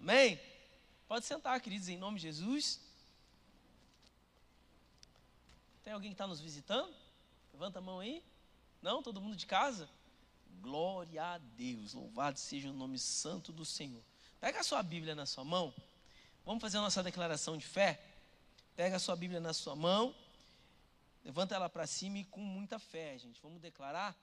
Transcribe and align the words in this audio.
Amém? 0.00 0.40
Pode 1.06 1.26
sentar, 1.26 1.60
queridos, 1.60 1.88
em 1.88 1.98
nome 1.98 2.16
de 2.16 2.22
Jesus. 2.22 2.80
Tem 5.84 5.92
alguém 5.92 6.10
que 6.10 6.14
está 6.14 6.26
nos 6.26 6.40
visitando? 6.40 6.90
Levanta 7.52 7.80
a 7.80 7.82
mão 7.82 8.00
aí. 8.00 8.24
Não? 8.80 9.02
Todo 9.02 9.20
mundo 9.20 9.36
de 9.36 9.44
casa? 9.44 9.90
Glória 10.62 11.22
a 11.22 11.36
Deus. 11.36 11.92
Louvado 11.92 12.38
seja 12.38 12.70
o 12.70 12.72
nome 12.72 12.98
santo 12.98 13.52
do 13.52 13.64
Senhor. 13.64 14.02
Pega 14.40 14.60
a 14.60 14.64
sua 14.64 14.82
Bíblia 14.82 15.14
na 15.14 15.26
sua 15.26 15.44
mão. 15.44 15.74
Vamos 16.46 16.62
fazer 16.62 16.78
a 16.78 16.80
nossa 16.80 17.02
declaração 17.02 17.58
de 17.58 17.66
fé? 17.66 18.02
Pega 18.74 18.96
a 18.96 18.98
sua 18.98 19.14
Bíblia 19.14 19.38
na 19.38 19.52
sua 19.52 19.76
mão. 19.76 20.14
Levanta 21.22 21.54
ela 21.54 21.68
para 21.68 21.86
cima 21.86 22.18
e 22.18 22.24
com 22.24 22.40
muita 22.40 22.78
fé, 22.78 23.18
gente. 23.18 23.38
Vamos 23.42 23.60
declarar? 23.60 24.16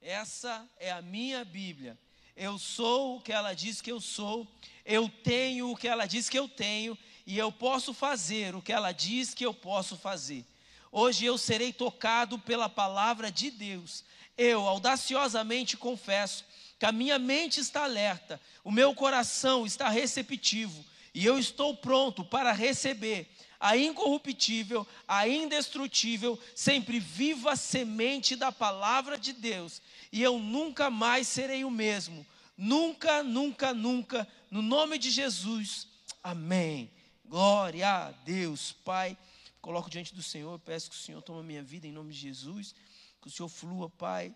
Essa 0.00 0.68
é 0.76 0.90
a 0.90 1.00
minha 1.00 1.44
Bíblia. 1.44 1.96
Eu 2.36 2.58
sou 2.58 3.16
o 3.16 3.20
que 3.20 3.32
ela 3.32 3.54
diz 3.54 3.80
que 3.80 3.92
eu 3.92 4.00
sou. 4.00 4.46
Eu 4.84 5.08
tenho 5.08 5.70
o 5.70 5.76
que 5.76 5.88
ela 5.88 6.06
diz 6.06 6.28
que 6.28 6.38
eu 6.38 6.48
tenho. 6.48 6.96
E 7.26 7.38
eu 7.38 7.52
posso 7.52 7.92
fazer 7.92 8.54
o 8.54 8.62
que 8.62 8.72
ela 8.72 8.92
diz 8.92 9.34
que 9.34 9.44
eu 9.44 9.54
posso 9.54 9.96
fazer. 9.96 10.44
Hoje 10.92 11.24
eu 11.24 11.38
serei 11.38 11.72
tocado 11.72 12.38
pela 12.38 12.68
palavra 12.68 13.30
de 13.30 13.50
Deus. 13.50 14.04
Eu 14.36 14.66
audaciosamente 14.66 15.76
confesso 15.76 16.44
que 16.78 16.86
a 16.86 16.92
minha 16.92 17.18
mente 17.18 17.60
está 17.60 17.84
alerta, 17.84 18.40
o 18.64 18.70
meu 18.70 18.94
coração 18.94 19.66
está 19.66 19.90
receptivo 19.90 20.82
e 21.14 21.26
eu 21.26 21.38
estou 21.38 21.76
pronto 21.76 22.24
para 22.24 22.52
receber 22.52 23.30
a 23.60 23.76
incorruptível, 23.76 24.86
a 25.06 25.28
indestrutível, 25.28 26.38
sempre 26.54 26.98
viva 26.98 27.54
semente 27.54 28.34
da 28.34 28.50
palavra 28.50 29.18
de 29.18 29.34
Deus, 29.34 29.82
e 30.10 30.22
eu 30.22 30.38
nunca 30.38 30.88
mais 30.88 31.28
serei 31.28 31.62
o 31.62 31.70
mesmo. 31.70 32.26
Nunca, 32.56 33.22
nunca, 33.22 33.72
nunca, 33.72 34.28
no 34.50 34.60
nome 34.60 34.98
de 34.98 35.10
Jesus. 35.10 35.86
Amém. 36.22 36.90
Glória 37.24 37.88
a 37.88 38.10
Deus, 38.10 38.72
Pai. 38.84 39.16
Coloco 39.60 39.90
diante 39.90 40.14
do 40.14 40.22
Senhor, 40.22 40.58
peço 40.58 40.90
que 40.90 40.96
o 40.96 40.98
Senhor 40.98 41.22
tome 41.22 41.40
a 41.40 41.42
minha 41.42 41.62
vida 41.62 41.86
em 41.86 41.92
nome 41.92 42.12
de 42.12 42.18
Jesus, 42.18 42.74
que 43.20 43.28
o 43.28 43.30
Senhor 43.30 43.48
flua, 43.48 43.90
Pai, 43.90 44.34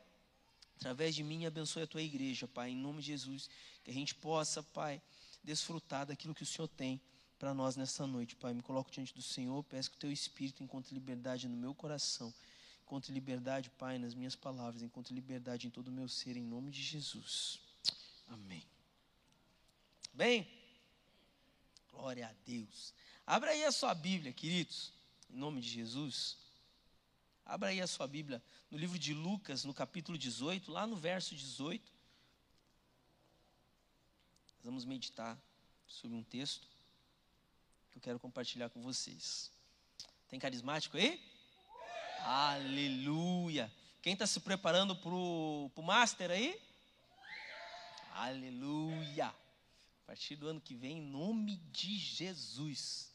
através 0.77 1.15
de 1.15 1.23
mim 1.23 1.47
abençoe 1.47 1.83
a 1.83 1.87
tua 1.87 2.03
igreja, 2.03 2.47
Pai, 2.47 2.71
em 2.71 2.77
nome 2.77 3.01
de 3.01 3.09
Jesus, 3.09 3.49
que 3.83 3.91
a 3.91 3.95
gente 3.95 4.15
possa, 4.15 4.63
Pai, 4.63 5.01
desfrutar 5.43 6.07
daquilo 6.07 6.35
que 6.35 6.43
o 6.43 6.47
Senhor 6.47 6.69
tem 6.69 7.01
para 7.45 7.53
nós 7.53 7.77
nessa 7.77 8.07
noite, 8.07 8.35
Pai. 8.37 8.55
Me 8.55 8.63
coloco 8.63 8.91
diante 8.91 9.13
do 9.13 9.21
Senhor, 9.21 9.63
peço 9.65 9.91
que 9.91 9.99
o 9.99 10.01
teu 10.01 10.11
espírito 10.11 10.63
encontre 10.63 10.95
liberdade 10.95 11.47
no 11.47 11.55
meu 11.55 11.75
coração, 11.75 12.33
encontre 12.83 13.13
liberdade, 13.13 13.69
Pai, 13.69 13.99
nas 13.99 14.15
minhas 14.15 14.35
palavras, 14.35 14.81
encontre 14.81 15.15
liberdade 15.15 15.67
em 15.67 15.71
todo 15.71 15.89
o 15.89 15.93
meu 15.93 16.09
ser, 16.09 16.39
em 16.39 16.43
nome 16.43 16.71
de 16.71 16.83
Jesus. 16.83 17.61
Amém. 18.29 18.65
Bem, 20.15 20.49
glória 21.91 22.27
a 22.27 22.33
Deus. 22.47 22.95
Abra 23.27 23.51
aí 23.51 23.63
a 23.63 23.73
sua 23.73 23.95
Bíblia, 23.95 24.33
queridos, 24.33 24.91
em 25.29 25.37
nome 25.37 25.61
de 25.61 25.69
Jesus. 25.69 26.39
Abra 27.45 27.69
aí 27.69 27.81
a 27.83 27.87
sua 27.87 28.07
Bíblia 28.07 28.43
no 28.71 28.79
livro 28.79 28.99
de 28.99 29.13
Lucas, 29.13 29.65
no 29.65 29.75
capítulo 29.75 30.17
18, 30.17 30.73
lá 30.73 30.87
no 30.87 30.97
verso 30.97 31.35
18. 31.35 31.93
Vamos 34.63 34.87
meditar 34.87 35.39
sobre 35.87 36.17
um 36.17 36.23
texto 36.23 36.74
que 37.95 37.99
eu 37.99 38.03
quero 38.03 38.19
compartilhar 38.19 38.69
com 38.71 38.83
vocês. 38.83 39.53
Tem 40.29 40.41
carismático 40.41 40.97
aí? 40.97 41.23
Aleluia! 42.21 43.73
Quem 44.03 44.15
está 44.15 44.27
se 44.27 44.41
preparando 44.41 44.97
para 44.97 45.11
o 45.11 45.83
Master 45.83 46.31
aí? 46.33 46.61
Aleluia! 48.13 49.29
A 49.29 50.07
partir 50.07 50.35
do 50.35 50.49
ano 50.49 50.61
que 50.61 50.75
vem, 50.75 50.99
em 50.99 51.03
nome 51.03 51.57
de 51.71 51.97
Jesus. 51.97 53.13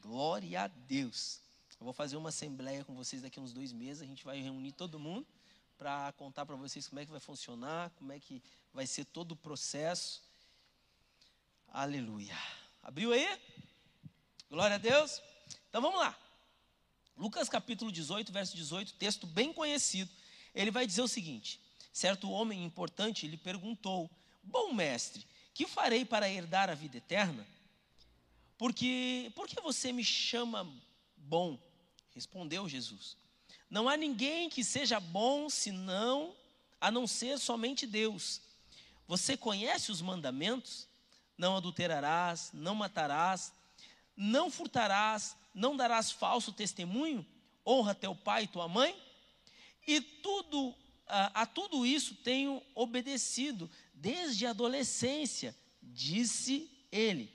Glória 0.00 0.62
a 0.62 0.66
Deus. 0.66 1.40
Eu 1.78 1.84
vou 1.84 1.92
fazer 1.92 2.16
uma 2.16 2.30
assembleia 2.30 2.84
com 2.84 2.96
vocês 2.96 3.22
daqui 3.22 3.38
a 3.38 3.42
uns 3.42 3.52
dois 3.52 3.72
meses. 3.72 4.02
A 4.02 4.06
gente 4.06 4.24
vai 4.24 4.40
reunir 4.40 4.72
todo 4.72 4.98
mundo 4.98 5.26
para 5.78 6.12
contar 6.14 6.44
para 6.44 6.56
vocês 6.56 6.88
como 6.88 7.00
é 7.00 7.04
que 7.04 7.10
vai 7.10 7.20
funcionar, 7.20 7.90
como 7.90 8.10
é 8.10 8.18
que 8.18 8.42
vai 8.74 8.86
ser 8.86 9.04
todo 9.04 9.32
o 9.32 9.36
processo. 9.36 10.22
Aleluia. 11.68 12.36
Abriu 12.82 13.12
aí? 13.12 13.40
Glória 14.52 14.74
a 14.74 14.78
Deus. 14.78 15.22
Então 15.70 15.80
vamos 15.80 15.98
lá. 15.98 16.14
Lucas 17.16 17.48
capítulo 17.48 17.90
18, 17.90 18.30
verso 18.30 18.54
18, 18.54 18.92
texto 18.96 19.26
bem 19.26 19.50
conhecido. 19.50 20.10
Ele 20.54 20.70
vai 20.70 20.86
dizer 20.86 21.00
o 21.00 21.08
seguinte: 21.08 21.58
certo 21.90 22.30
homem 22.30 22.62
importante 22.62 23.26
lhe 23.26 23.38
perguntou: 23.38 24.10
Bom 24.42 24.74
mestre, 24.74 25.26
que 25.54 25.66
farei 25.66 26.04
para 26.04 26.28
herdar 26.28 26.68
a 26.68 26.74
vida 26.74 26.98
eterna? 26.98 27.46
Porque 28.58 29.32
por 29.34 29.48
que 29.48 29.58
você 29.58 29.90
me 29.90 30.04
chama 30.04 30.70
bom? 31.16 31.58
Respondeu 32.14 32.68
Jesus. 32.68 33.16
Não 33.70 33.88
há 33.88 33.96
ninguém 33.96 34.50
que 34.50 34.62
seja 34.62 35.00
bom 35.00 35.48
senão 35.48 36.36
a 36.78 36.90
não 36.90 37.06
ser 37.06 37.38
somente 37.38 37.86
Deus. 37.86 38.42
Você 39.08 39.34
conhece 39.34 39.90
os 39.90 40.02
mandamentos? 40.02 40.86
Não 41.38 41.56
adulterarás, 41.56 42.50
não 42.52 42.74
matarás, 42.74 43.50
não 44.16 44.50
furtarás, 44.50 45.36
não 45.54 45.76
darás 45.76 46.10
falso 46.10 46.52
testemunho, 46.52 47.26
honra 47.66 47.94
teu 47.94 48.14
pai 48.14 48.44
e 48.44 48.48
tua 48.48 48.68
mãe, 48.68 48.94
e 49.86 50.00
tudo 50.00 50.74
a, 51.06 51.42
a 51.42 51.46
tudo 51.46 51.84
isso 51.84 52.14
tenho 52.16 52.62
obedecido 52.74 53.70
desde 53.92 54.46
a 54.46 54.50
adolescência, 54.50 55.56
disse 55.82 56.70
ele. 56.90 57.30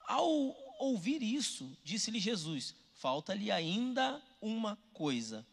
Ao 0.00 0.28
ouvir 0.78 1.22
isso, 1.22 1.76
disse-lhe 1.82 2.18
Jesus: 2.18 2.74
falta-lhe 2.94 3.50
ainda 3.50 4.22
uma 4.40 4.76
coisa. 4.92 5.46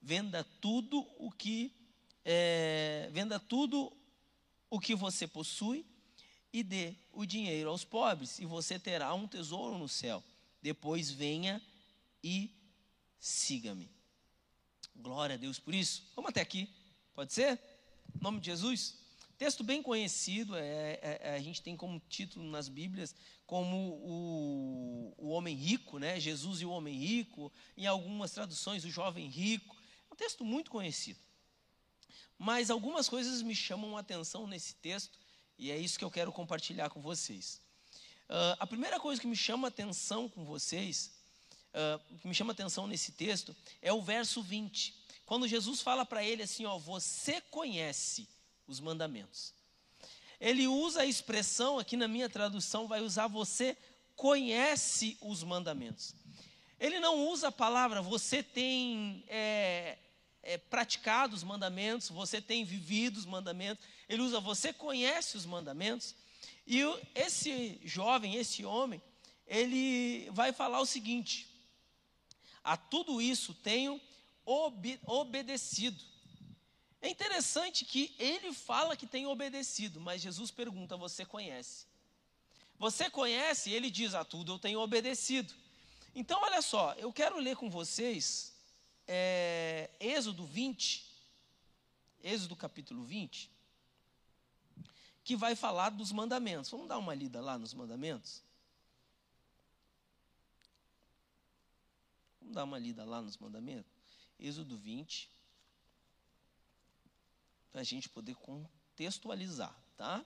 Venda 0.00 0.44
tudo 0.60 1.06
o 1.18 1.30
que 1.30 1.72
é, 2.24 3.08
venda 3.12 3.38
tudo 3.38 3.92
o 4.70 4.80
que 4.80 4.94
você 4.94 5.26
possui 5.26 5.84
e 6.52 6.62
dê 6.62 6.94
o 7.12 7.24
dinheiro 7.24 7.70
aos 7.70 7.84
pobres, 7.84 8.38
e 8.38 8.44
você 8.44 8.78
terá 8.78 9.14
um 9.14 9.26
tesouro 9.26 9.78
no 9.78 9.88
céu. 9.88 10.22
Depois 10.60 11.10
venha 11.10 11.62
e 12.22 12.50
siga-me. 13.18 13.90
Glória 14.94 15.34
a 15.34 15.38
Deus 15.38 15.58
por 15.58 15.74
isso. 15.74 16.04
Vamos 16.14 16.28
até 16.28 16.40
aqui, 16.40 16.68
pode 17.14 17.32
ser? 17.32 17.58
Em 18.14 18.22
nome 18.22 18.40
de 18.40 18.46
Jesus. 18.46 19.00
Texto 19.38 19.64
bem 19.64 19.82
conhecido, 19.82 20.54
é, 20.54 21.00
é, 21.02 21.20
é, 21.22 21.34
a 21.34 21.40
gente 21.40 21.62
tem 21.62 21.76
como 21.76 22.00
título 22.08 22.44
nas 22.48 22.68
Bíblias 22.68 23.14
como 23.44 23.76
o, 23.76 25.14
o 25.18 25.28
homem 25.30 25.56
rico, 25.56 25.98
né? 25.98 26.20
Jesus 26.20 26.60
e 26.60 26.64
o 26.64 26.70
homem 26.70 26.96
rico, 26.96 27.52
em 27.76 27.86
algumas 27.86 28.30
traduções, 28.30 28.84
o 28.84 28.90
jovem 28.90 29.26
rico. 29.26 29.76
É 30.10 30.14
um 30.14 30.16
texto 30.16 30.44
muito 30.44 30.70
conhecido. 30.70 31.18
Mas 32.38 32.70
algumas 32.70 33.08
coisas 33.08 33.42
me 33.42 33.54
chamam 33.54 33.96
a 33.96 34.00
atenção 34.00 34.46
nesse 34.46 34.76
texto 34.76 35.18
e 35.62 35.70
é 35.70 35.78
isso 35.78 35.96
que 35.96 36.04
eu 36.04 36.10
quero 36.10 36.32
compartilhar 36.32 36.90
com 36.90 37.00
vocês. 37.00 37.60
Uh, 38.28 38.58
a 38.58 38.66
primeira 38.66 38.98
coisa 38.98 39.20
que 39.20 39.28
me 39.28 39.36
chama 39.36 39.68
atenção 39.68 40.28
com 40.28 40.44
vocês, 40.44 41.12
uh, 41.72 42.18
que 42.18 42.26
me 42.26 42.34
chama 42.34 42.50
atenção 42.50 42.88
nesse 42.88 43.12
texto, 43.12 43.54
é 43.80 43.92
o 43.92 44.02
verso 44.02 44.42
20. 44.42 44.92
Quando 45.24 45.46
Jesus 45.46 45.80
fala 45.80 46.04
para 46.04 46.24
ele 46.24 46.42
assim, 46.42 46.64
ó, 46.64 46.78
você 46.78 47.40
conhece 47.42 48.28
os 48.66 48.80
mandamentos. 48.80 49.54
Ele 50.40 50.66
usa 50.66 51.02
a 51.02 51.06
expressão, 51.06 51.78
aqui 51.78 51.96
na 51.96 52.08
minha 52.08 52.28
tradução, 52.28 52.88
vai 52.88 53.00
usar 53.00 53.28
você 53.28 53.76
conhece 54.16 55.16
os 55.20 55.44
mandamentos. 55.44 56.12
Ele 56.80 56.98
não 56.98 57.28
usa 57.28 57.48
a 57.48 57.52
palavra 57.52 58.02
você 58.02 58.42
tem 58.42 59.24
é, 59.28 59.96
é, 60.42 60.58
praticado 60.58 61.36
os 61.36 61.44
mandamentos, 61.44 62.08
você 62.08 62.40
tem 62.40 62.64
vivido 62.64 63.16
os 63.16 63.26
mandamentos. 63.26 63.84
Ele 64.12 64.20
usa 64.20 64.40
você 64.40 64.74
conhece 64.74 65.38
os 65.38 65.46
mandamentos. 65.46 66.14
E 66.66 66.82
esse 67.14 67.80
jovem, 67.82 68.34
esse 68.36 68.62
homem, 68.62 69.00
ele 69.46 70.28
vai 70.32 70.52
falar 70.52 70.80
o 70.80 70.86
seguinte: 70.86 71.48
a 72.62 72.76
tudo 72.76 73.22
isso 73.22 73.54
tenho 73.54 73.98
ob 74.44 75.00
obedecido. 75.06 75.98
É 77.00 77.08
interessante 77.08 77.86
que 77.86 78.14
ele 78.18 78.52
fala 78.52 78.98
que 78.98 79.06
tem 79.06 79.26
obedecido, 79.26 79.98
mas 79.98 80.20
Jesus 80.20 80.50
pergunta: 80.50 80.94
Você 80.98 81.24
conhece? 81.24 81.86
Você 82.78 83.08
conhece? 83.08 83.70
Ele 83.70 83.90
diz: 83.90 84.12
A 84.12 84.26
tudo 84.26 84.52
eu 84.52 84.58
tenho 84.58 84.80
obedecido. 84.80 85.54
Então, 86.14 86.38
olha 86.42 86.60
só, 86.60 86.92
eu 86.98 87.10
quero 87.10 87.38
ler 87.38 87.56
com 87.56 87.70
vocês 87.70 88.52
é, 89.08 89.88
Êxodo 89.98 90.44
20, 90.44 91.02
Êxodo 92.22 92.54
capítulo 92.54 93.02
20, 93.04 93.51
que 95.24 95.36
vai 95.36 95.54
falar 95.54 95.90
dos 95.90 96.12
mandamentos. 96.12 96.70
Vamos 96.70 96.88
dar 96.88 96.98
uma 96.98 97.14
lida 97.14 97.40
lá 97.40 97.58
nos 97.58 97.74
mandamentos? 97.74 98.42
Vamos 102.40 102.54
dar 102.54 102.64
uma 102.64 102.78
lida 102.78 103.04
lá 103.04 103.22
nos 103.22 103.36
mandamentos? 103.36 103.90
Êxodo 104.38 104.76
20, 104.76 105.30
para 107.70 107.80
a 107.80 107.84
gente 107.84 108.08
poder 108.08 108.34
contextualizar, 108.34 109.74
tá? 109.96 110.24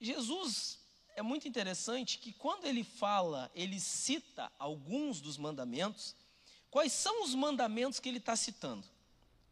Jesus 0.00 0.78
é 1.16 1.22
muito 1.22 1.48
interessante 1.48 2.18
que 2.18 2.32
quando 2.32 2.66
ele 2.66 2.84
fala, 2.84 3.50
ele 3.54 3.80
cita 3.80 4.52
alguns 4.58 5.20
dos 5.20 5.38
mandamentos, 5.38 6.14
quais 6.70 6.92
são 6.92 7.24
os 7.24 7.34
mandamentos 7.34 7.98
que 7.98 8.08
ele 8.08 8.18
está 8.18 8.36
citando? 8.36 8.86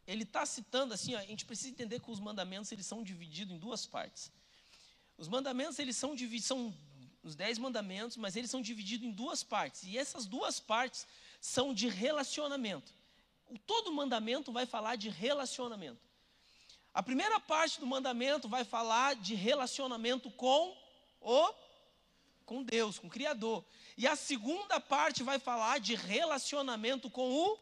Ele 0.07 0.25
está 0.25 0.45
citando 0.45 0.93
assim, 0.95 1.15
ó, 1.15 1.19
a 1.19 1.25
gente 1.25 1.45
precisa 1.45 1.69
entender 1.69 2.01
que 2.01 2.11
os 2.11 2.19
mandamentos 2.19 2.73
eles 2.73 2.87
são 2.87 3.03
divididos 3.03 3.55
em 3.55 3.59
duas 3.59 3.87
partes. 3.87 4.31
Os 5.17 5.29
mandamentos 5.29 5.79
eles 5.79 5.97
são 5.97 6.15
divididos, 6.15 6.47
são 6.47 6.75
os 7.23 7.37
dez 7.37 7.59
mandamentos, 7.59 8.17
mas 8.17 8.35
eles 8.35 8.51
são 8.51 8.61
divididos 8.61 9.07
em 9.07 9.13
duas 9.13 9.43
partes. 9.45 9.85
E 9.85 9.97
essas 9.97 10.27
duas 10.27 10.59
partes 10.59 11.07
são 11.41 11.73
de 11.73 11.89
relacionamento. 11.89 12.93
O, 13.47 13.59
todo 13.59 13.93
mandamento 13.93 14.51
vai 14.51 14.67
falar 14.67 14.97
de 14.97 15.09
relacionamento. 15.09 16.01
A 16.93 17.03
primeira 17.03 17.39
parte 17.39 17.79
do 17.79 17.87
mandamento 17.87 18.49
vai 18.49 18.65
falar 18.65 19.15
de 19.15 19.35
relacionamento 19.35 20.31
com 20.31 20.77
o 21.21 21.55
com 22.45 22.63
Deus, 22.63 22.99
com 22.99 23.07
o 23.07 23.11
Criador. 23.11 23.65
E 23.97 24.07
a 24.07 24.17
segunda 24.17 24.81
parte 24.81 25.23
vai 25.23 25.39
falar 25.39 25.79
de 25.79 25.95
relacionamento 25.95 27.09
com 27.09 27.31
o 27.31 27.59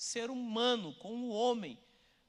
ser 0.00 0.30
humano, 0.30 0.94
com 0.94 1.12
o 1.12 1.28
homem, 1.28 1.78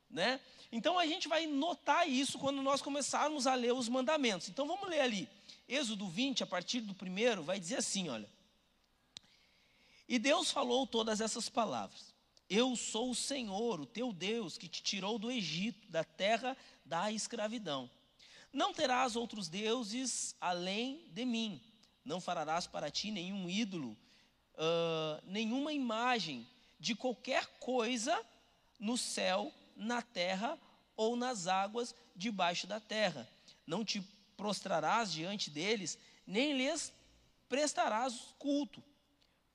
né? 0.09 0.41
Então 0.73 0.99
a 0.99 1.05
gente 1.05 1.29
vai 1.29 1.47
notar 1.47 2.05
isso 2.05 2.37
quando 2.37 2.61
nós 2.61 2.81
começarmos 2.81 3.47
a 3.47 3.55
ler 3.55 3.71
os 3.71 3.87
mandamentos. 3.87 4.49
Então 4.49 4.67
vamos 4.67 4.89
ler 4.89 4.99
ali. 4.99 5.29
Êxodo 5.69 6.05
20, 6.05 6.43
a 6.43 6.45
partir 6.45 6.81
do 6.81 6.93
primeiro, 6.93 7.43
vai 7.43 7.61
dizer 7.61 7.77
assim, 7.77 8.09
olha. 8.09 8.29
E 10.05 10.19
Deus 10.19 10.51
falou 10.51 10.85
todas 10.85 11.21
essas 11.21 11.47
palavras. 11.47 12.13
Eu 12.49 12.75
sou 12.75 13.11
o 13.11 13.15
Senhor, 13.15 13.79
o 13.79 13.85
teu 13.85 14.11
Deus, 14.11 14.57
que 14.57 14.67
te 14.67 14.83
tirou 14.83 15.17
do 15.17 15.31
Egito, 15.31 15.87
da 15.87 16.03
terra 16.03 16.57
da 16.83 17.09
escravidão. 17.09 17.89
Não 18.51 18.73
terás 18.73 19.15
outros 19.15 19.47
deuses 19.47 20.35
além 20.41 21.05
de 21.11 21.23
mim. 21.23 21.61
Não 22.03 22.19
farás 22.19 22.67
para 22.67 22.91
ti 22.91 23.11
nenhum 23.11 23.49
ídolo, 23.49 23.97
uh, 24.55 25.23
nenhuma 25.25 25.71
imagem 25.71 26.45
de 26.81 26.95
qualquer 26.95 27.45
coisa 27.59 28.19
no 28.79 28.97
céu, 28.97 29.53
na 29.75 30.01
terra 30.01 30.59
ou 30.97 31.15
nas 31.15 31.45
águas 31.45 31.95
debaixo 32.15 32.65
da 32.65 32.79
terra. 32.79 33.29
Não 33.67 33.85
te 33.85 34.01
prostrarás 34.35 35.13
diante 35.13 35.51
deles, 35.51 35.97
nem 36.25 36.57
lhes 36.57 36.91
prestarás 37.47 38.33
culto. 38.39 38.83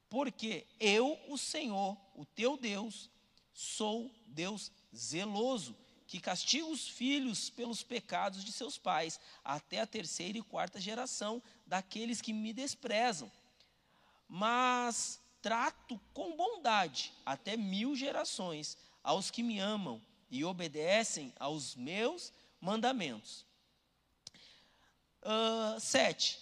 Porque 0.08 0.64
eu, 0.78 1.18
o 1.28 1.36
Senhor, 1.36 1.98
o 2.14 2.24
teu 2.24 2.56
Deus, 2.56 3.10
sou 3.52 4.08
Deus 4.28 4.70
zeloso 4.94 5.76
que 6.06 6.20
castiga 6.20 6.66
os 6.66 6.86
filhos 6.86 7.50
pelos 7.50 7.82
pecados 7.82 8.44
de 8.44 8.52
seus 8.52 8.78
pais, 8.78 9.18
até 9.42 9.80
a 9.80 9.86
terceira 9.86 10.38
e 10.38 10.42
quarta 10.42 10.80
geração 10.80 11.42
daqueles 11.66 12.20
que 12.20 12.32
me 12.32 12.52
desprezam. 12.52 13.30
Mas 14.28 15.20
trato 15.46 16.00
com 16.12 16.36
bondade 16.36 17.12
até 17.24 17.56
mil 17.56 17.94
gerações 17.94 18.76
aos 19.00 19.30
que 19.30 19.44
me 19.44 19.60
amam 19.60 20.02
e 20.28 20.44
obedecem 20.44 21.32
aos 21.38 21.76
meus 21.76 22.32
mandamentos. 22.60 23.46
Uh, 25.22 25.78
sete. 25.78 26.40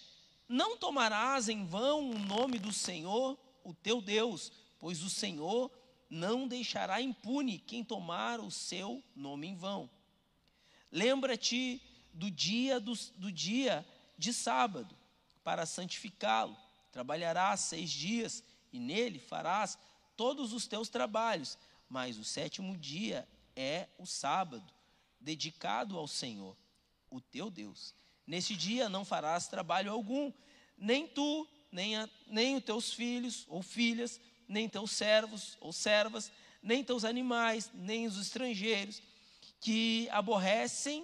Não 0.49 0.75
tomarás 0.75 1.49
em 1.49 1.67
vão 1.67 2.09
o 2.09 2.17
nome 2.17 2.57
do 2.57 2.73
Senhor, 2.73 3.37
o 3.63 3.75
teu 3.75 4.01
Deus, 4.01 4.51
pois 4.79 5.03
o 5.03 5.09
Senhor 5.11 5.71
não 6.09 6.47
deixará 6.47 6.99
impune 6.99 7.59
quem 7.59 7.83
tomar 7.83 8.39
o 8.39 8.49
seu 8.49 9.03
nome 9.15 9.49
em 9.49 9.55
vão. 9.55 9.87
Lembra-te 10.91 11.79
do 12.11 12.31
dia 12.31 12.79
do, 12.79 12.93
do 13.17 13.31
dia 13.31 13.85
de 14.17 14.33
sábado 14.33 14.97
para 15.43 15.67
santificá-lo. 15.67 16.57
Trabalharás 16.91 17.59
seis 17.59 17.91
dias 17.91 18.43
e 18.75 18.79
nele 18.79 19.19
farás 19.19 19.77
todos 20.17 20.53
os 20.53 20.67
teus 20.67 20.89
trabalhos, 20.89 21.57
mas 21.89 22.17
o 22.17 22.23
sétimo 22.23 22.75
dia 22.77 23.27
é 23.55 23.87
o 23.97 24.05
sábado, 24.05 24.71
dedicado 25.19 25.97
ao 25.97 26.07
Senhor, 26.07 26.55
o 27.09 27.21
teu 27.21 27.49
Deus. 27.49 27.93
Nesse 28.27 28.55
dia 28.55 28.89
não 28.89 29.05
farás 29.05 29.47
trabalho 29.47 29.91
algum, 29.91 30.31
nem 30.77 31.07
tu, 31.07 31.47
nem, 31.71 31.95
a, 31.95 32.09
nem 32.27 32.57
os 32.57 32.63
teus 32.63 32.91
filhos 32.91 33.45
ou 33.47 33.61
filhas, 33.61 34.19
nem 34.47 34.67
teus 34.67 34.91
servos 34.91 35.57
ou 35.61 35.71
servas, 35.71 36.31
nem 36.61 36.83
teus 36.83 37.05
animais, 37.05 37.71
nem 37.73 38.05
os 38.07 38.19
estrangeiros 38.19 39.01
que 39.61 40.09
aborrecem, 40.09 41.03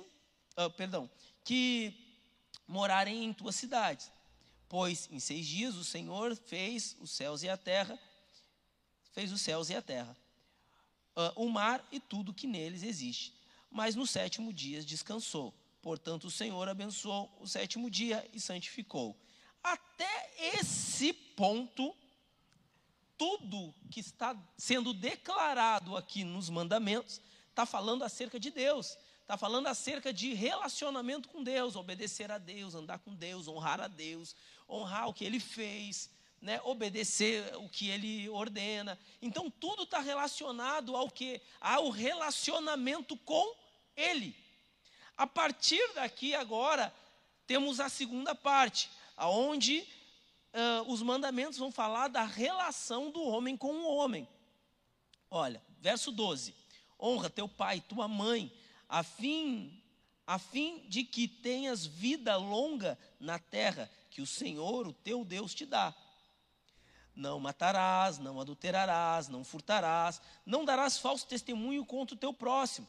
uh, 0.58 0.70
perdão, 0.72 1.10
que 1.44 1.94
morarem 2.68 3.24
em 3.26 3.34
tuas 3.34 3.56
cidades. 3.56 4.12
Pois 4.72 5.10
em 5.12 5.20
seis 5.20 5.46
dias 5.46 5.76
o 5.76 5.84
Senhor 5.84 6.34
fez 6.34 6.96
os 7.02 7.12
céus 7.12 7.44
e 7.44 7.50
a 7.50 7.58
terra, 7.58 8.00
fez 9.12 9.30
os 9.34 9.42
céus 9.42 9.70
e 9.70 9.76
a 9.76 9.82
terra, 9.82 10.16
uh, 11.14 11.44
o 11.44 11.50
mar 11.50 11.86
e 11.92 12.00
tudo 12.00 12.34
que 12.34 12.48
neles 12.48 12.82
existe. 12.82 13.34
Mas 13.70 13.96
no 13.96 14.08
sétimo 14.08 14.54
dia 14.54 14.82
descansou. 14.82 15.54
Portanto, 15.82 16.28
o 16.28 16.32
Senhor 16.32 16.70
abençoou 16.70 17.30
o 17.42 17.48
sétimo 17.50 17.92
dia 17.92 18.26
e 18.32 18.40
santificou. 18.40 19.20
Até 19.62 20.54
esse 20.56 21.12
ponto, 21.12 21.94
tudo 23.18 23.76
que 23.90 24.00
está 24.00 24.34
sendo 24.58 24.94
declarado 24.94 25.98
aqui 25.98 26.24
nos 26.24 26.50
mandamentos 26.50 27.20
está 27.50 27.66
falando 27.66 28.06
acerca 28.06 28.40
de 28.40 28.50
Deus, 28.50 28.98
está 29.32 29.38
falando 29.38 29.68
acerca 29.68 30.12
de 30.12 30.34
relacionamento 30.34 31.30
com 31.30 31.42
Deus, 31.42 31.78
obedecer 31.78 32.30
a 32.30 32.38
Deus, 32.38 32.76
andar 32.76 33.00
com 33.00 33.16
Deus, 33.16 33.48
honrar 33.48 33.80
a 33.80 33.88
Deus, 33.88 34.36
honrar 34.70 35.08
o 35.08 35.14
que 35.14 35.24
Ele 35.24 35.40
fez, 35.40 36.10
né, 36.42 36.60
obedecer 36.66 37.56
o 37.56 37.70
que 37.70 37.88
Ele 37.88 38.28
ordena. 38.28 39.00
Então 39.22 39.50
tudo 39.50 39.84
está 39.84 40.02
relacionado 40.02 40.98
ao 40.98 41.10
que, 41.10 41.40
ao 41.62 41.90
relacionamento 41.90 43.16
com 43.16 43.56
Ele. 43.96 44.36
A 45.16 45.26
partir 45.26 45.82
daqui 45.94 46.36
agora 46.36 46.94
temos 47.48 47.80
a 47.80 47.88
segunda 47.88 48.36
parte, 48.36 48.92
aonde 49.16 49.80
uh, 50.54 50.92
os 50.92 51.02
mandamentos 51.02 51.58
vão 51.58 51.72
falar 51.72 52.10
da 52.10 52.26
relação 52.26 53.10
do 53.10 53.24
homem 53.24 53.56
com 53.56 53.76
o 53.76 53.96
homem. 53.96 54.28
Olha, 55.30 55.64
verso 55.80 56.12
12: 56.12 56.54
honra 57.00 57.30
teu 57.30 57.48
pai, 57.48 57.80
tua 57.80 58.10
mãe, 58.10 58.52
a 58.92 59.04
fim, 59.04 59.82
a 60.28 60.38
fim 60.38 60.86
de 60.90 61.06
que 61.06 61.26
tenhas 61.26 61.86
vida 61.86 62.36
longa 62.36 63.00
na 63.18 63.40
terra 63.40 63.90
que 64.10 64.22
o 64.22 64.28
Senhor, 64.28 64.86
o 64.86 64.92
teu 64.92 65.24
Deus, 65.24 65.56
te 65.56 65.66
dá. 65.66 65.96
Não 67.16 67.40
matarás, 67.40 68.18
não 68.18 68.42
adulterarás, 68.42 69.30
não 69.30 69.46
furtarás, 69.46 70.22
não 70.46 70.66
darás 70.66 70.98
falso 70.98 71.26
testemunho 71.26 71.86
contra 71.86 72.16
o 72.16 72.20
teu 72.20 72.34
próximo. 72.34 72.86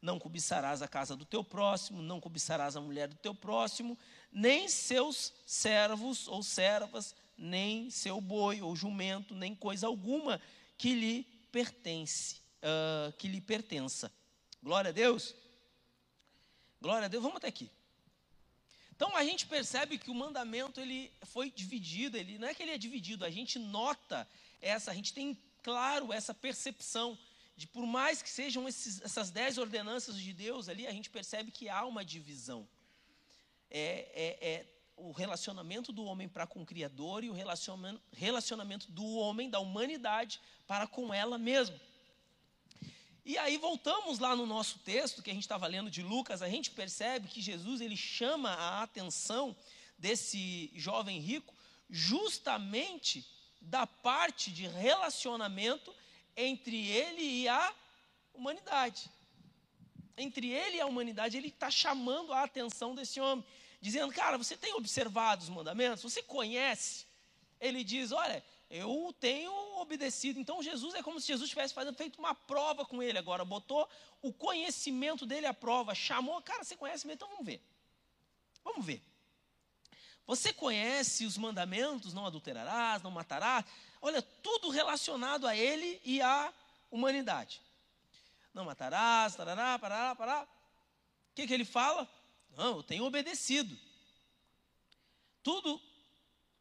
Não 0.00 0.18
cobiçarás 0.18 0.80
a 0.80 0.88
casa 0.88 1.14
do 1.14 1.26
teu 1.26 1.44
próximo, 1.44 2.00
não 2.00 2.18
cobiçarás 2.18 2.74
a 2.74 2.80
mulher 2.80 3.08
do 3.08 3.16
teu 3.16 3.34
próximo, 3.34 3.98
nem 4.32 4.70
seus 4.70 5.34
servos 5.44 6.26
ou 6.28 6.42
servas, 6.42 7.14
nem 7.36 7.90
seu 7.90 8.22
boi 8.22 8.62
ou 8.62 8.74
jumento, 8.74 9.34
nem 9.34 9.54
coisa 9.54 9.86
alguma 9.86 10.40
que 10.78 10.94
lhe 10.94 11.24
pertence, 11.52 12.36
uh, 12.62 13.12
que 13.18 13.28
lhe 13.28 13.40
pertença. 13.40 14.10
Glória 14.64 14.88
a 14.88 14.92
Deus. 14.92 15.34
Glória 16.80 17.04
a 17.04 17.08
Deus. 17.08 17.22
Vamos 17.22 17.36
até 17.36 17.48
aqui. 17.48 17.70
Então 18.96 19.14
a 19.14 19.22
gente 19.22 19.44
percebe 19.46 19.98
que 19.98 20.10
o 20.10 20.14
mandamento 20.14 20.80
ele 20.80 21.12
foi 21.24 21.50
dividido, 21.50 22.16
ele 22.16 22.38
não 22.38 22.48
é 22.48 22.54
que 22.54 22.62
ele 22.62 22.70
é 22.70 22.78
dividido, 22.78 23.26
a 23.26 23.30
gente 23.30 23.58
nota 23.58 24.26
essa, 24.62 24.90
a 24.90 24.94
gente 24.94 25.12
tem 25.12 25.38
claro 25.62 26.14
essa 26.14 26.32
percepção 26.32 27.18
de 27.54 27.66
por 27.66 27.84
mais 27.86 28.22
que 28.22 28.30
sejam 28.30 28.66
esses, 28.66 29.02
essas 29.02 29.30
dez 29.30 29.58
ordenanças 29.58 30.16
de 30.16 30.32
Deus 30.32 30.66
ali, 30.70 30.86
a 30.86 30.92
gente 30.92 31.10
percebe 31.10 31.50
que 31.50 31.68
há 31.68 31.84
uma 31.84 32.02
divisão 32.02 32.66
é, 33.70 34.08
é, 34.14 34.48
é 34.50 34.66
o 34.96 35.12
relacionamento 35.12 35.92
do 35.92 36.04
homem 36.04 36.26
para 36.26 36.46
com 36.46 36.62
o 36.62 36.66
Criador 36.66 37.22
e 37.22 37.28
o 37.28 37.34
relacionamento, 37.34 38.00
relacionamento 38.12 38.90
do 38.90 39.04
homem, 39.16 39.50
da 39.50 39.60
humanidade, 39.60 40.40
para 40.66 40.86
com 40.86 41.12
ela 41.12 41.36
mesma. 41.36 41.78
E 43.24 43.38
aí 43.38 43.56
voltamos 43.56 44.18
lá 44.18 44.36
no 44.36 44.44
nosso 44.44 44.78
texto 44.80 45.22
que 45.22 45.30
a 45.30 45.34
gente 45.34 45.44
estava 45.44 45.66
lendo 45.66 45.90
de 45.90 46.02
Lucas, 46.02 46.42
a 46.42 46.48
gente 46.48 46.70
percebe 46.70 47.26
que 47.26 47.40
Jesus 47.40 47.80
ele 47.80 47.96
chama 47.96 48.50
a 48.50 48.82
atenção 48.82 49.56
desse 49.96 50.70
jovem 50.74 51.18
rico 51.20 51.54
justamente 51.88 53.26
da 53.62 53.86
parte 53.86 54.50
de 54.50 54.66
relacionamento 54.66 55.94
entre 56.36 56.90
ele 56.90 57.22
e 57.22 57.48
a 57.48 57.74
humanidade. 58.34 59.10
Entre 60.18 60.50
ele 60.50 60.76
e 60.76 60.80
a 60.80 60.86
humanidade, 60.86 61.38
ele 61.38 61.48
está 61.48 61.70
chamando 61.70 62.32
a 62.32 62.42
atenção 62.42 62.94
desse 62.94 63.20
homem 63.20 63.44
dizendo: 63.80 64.12
Cara, 64.12 64.36
você 64.36 64.56
tem 64.56 64.74
observado 64.74 65.42
os 65.42 65.48
mandamentos? 65.48 66.02
Você 66.02 66.22
conhece? 66.22 67.06
Ele 67.58 67.82
diz: 67.82 68.12
Olha, 68.12 68.44
eu 68.74 69.14
tenho 69.20 69.52
obedecido. 69.80 70.40
Então 70.40 70.60
Jesus 70.60 70.94
é 70.94 71.02
como 71.02 71.20
se 71.20 71.28
Jesus 71.28 71.48
tivesse 71.48 71.72
feito 71.96 72.18
uma 72.18 72.34
prova 72.34 72.84
com 72.84 73.00
ele 73.00 73.16
agora, 73.16 73.44
botou 73.44 73.88
o 74.20 74.32
conhecimento 74.32 75.24
dele 75.24 75.46
à 75.46 75.54
prova, 75.54 75.94
chamou, 75.94 76.42
cara, 76.42 76.64
você 76.64 76.76
conhece 76.76 77.06
mesmo? 77.06 77.14
Então 77.14 77.28
vamos 77.28 77.46
ver. 77.46 77.62
Vamos 78.64 78.84
ver. 78.84 79.00
Você 80.26 80.52
conhece 80.52 81.24
os 81.24 81.38
mandamentos, 81.38 82.12
não 82.12 82.26
adulterarás, 82.26 83.00
não 83.00 83.12
matarás? 83.12 83.64
Olha, 84.02 84.20
tudo 84.20 84.70
relacionado 84.70 85.46
a 85.46 85.54
ele 85.54 86.00
e 86.04 86.20
à 86.20 86.52
humanidade. 86.90 87.60
Não 88.52 88.64
matarás, 88.64 89.36
tarará, 89.36 89.78
parará, 89.78 90.16
parará. 90.16 90.42
O 91.30 91.34
que, 91.34 91.46
que 91.46 91.54
ele 91.54 91.64
fala? 91.64 92.08
Não, 92.56 92.78
eu 92.78 92.82
tenho 92.82 93.04
obedecido. 93.04 93.78
Tudo, 95.44 95.80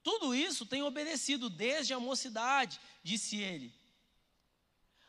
tudo 0.04 0.36
isso 0.36 0.66
tenho 0.66 0.86
obedecido 0.86 1.50
desde 1.50 1.94
a 1.94 2.00
mocidade, 2.00 2.80
disse 3.02 3.38
ele. 3.38 3.74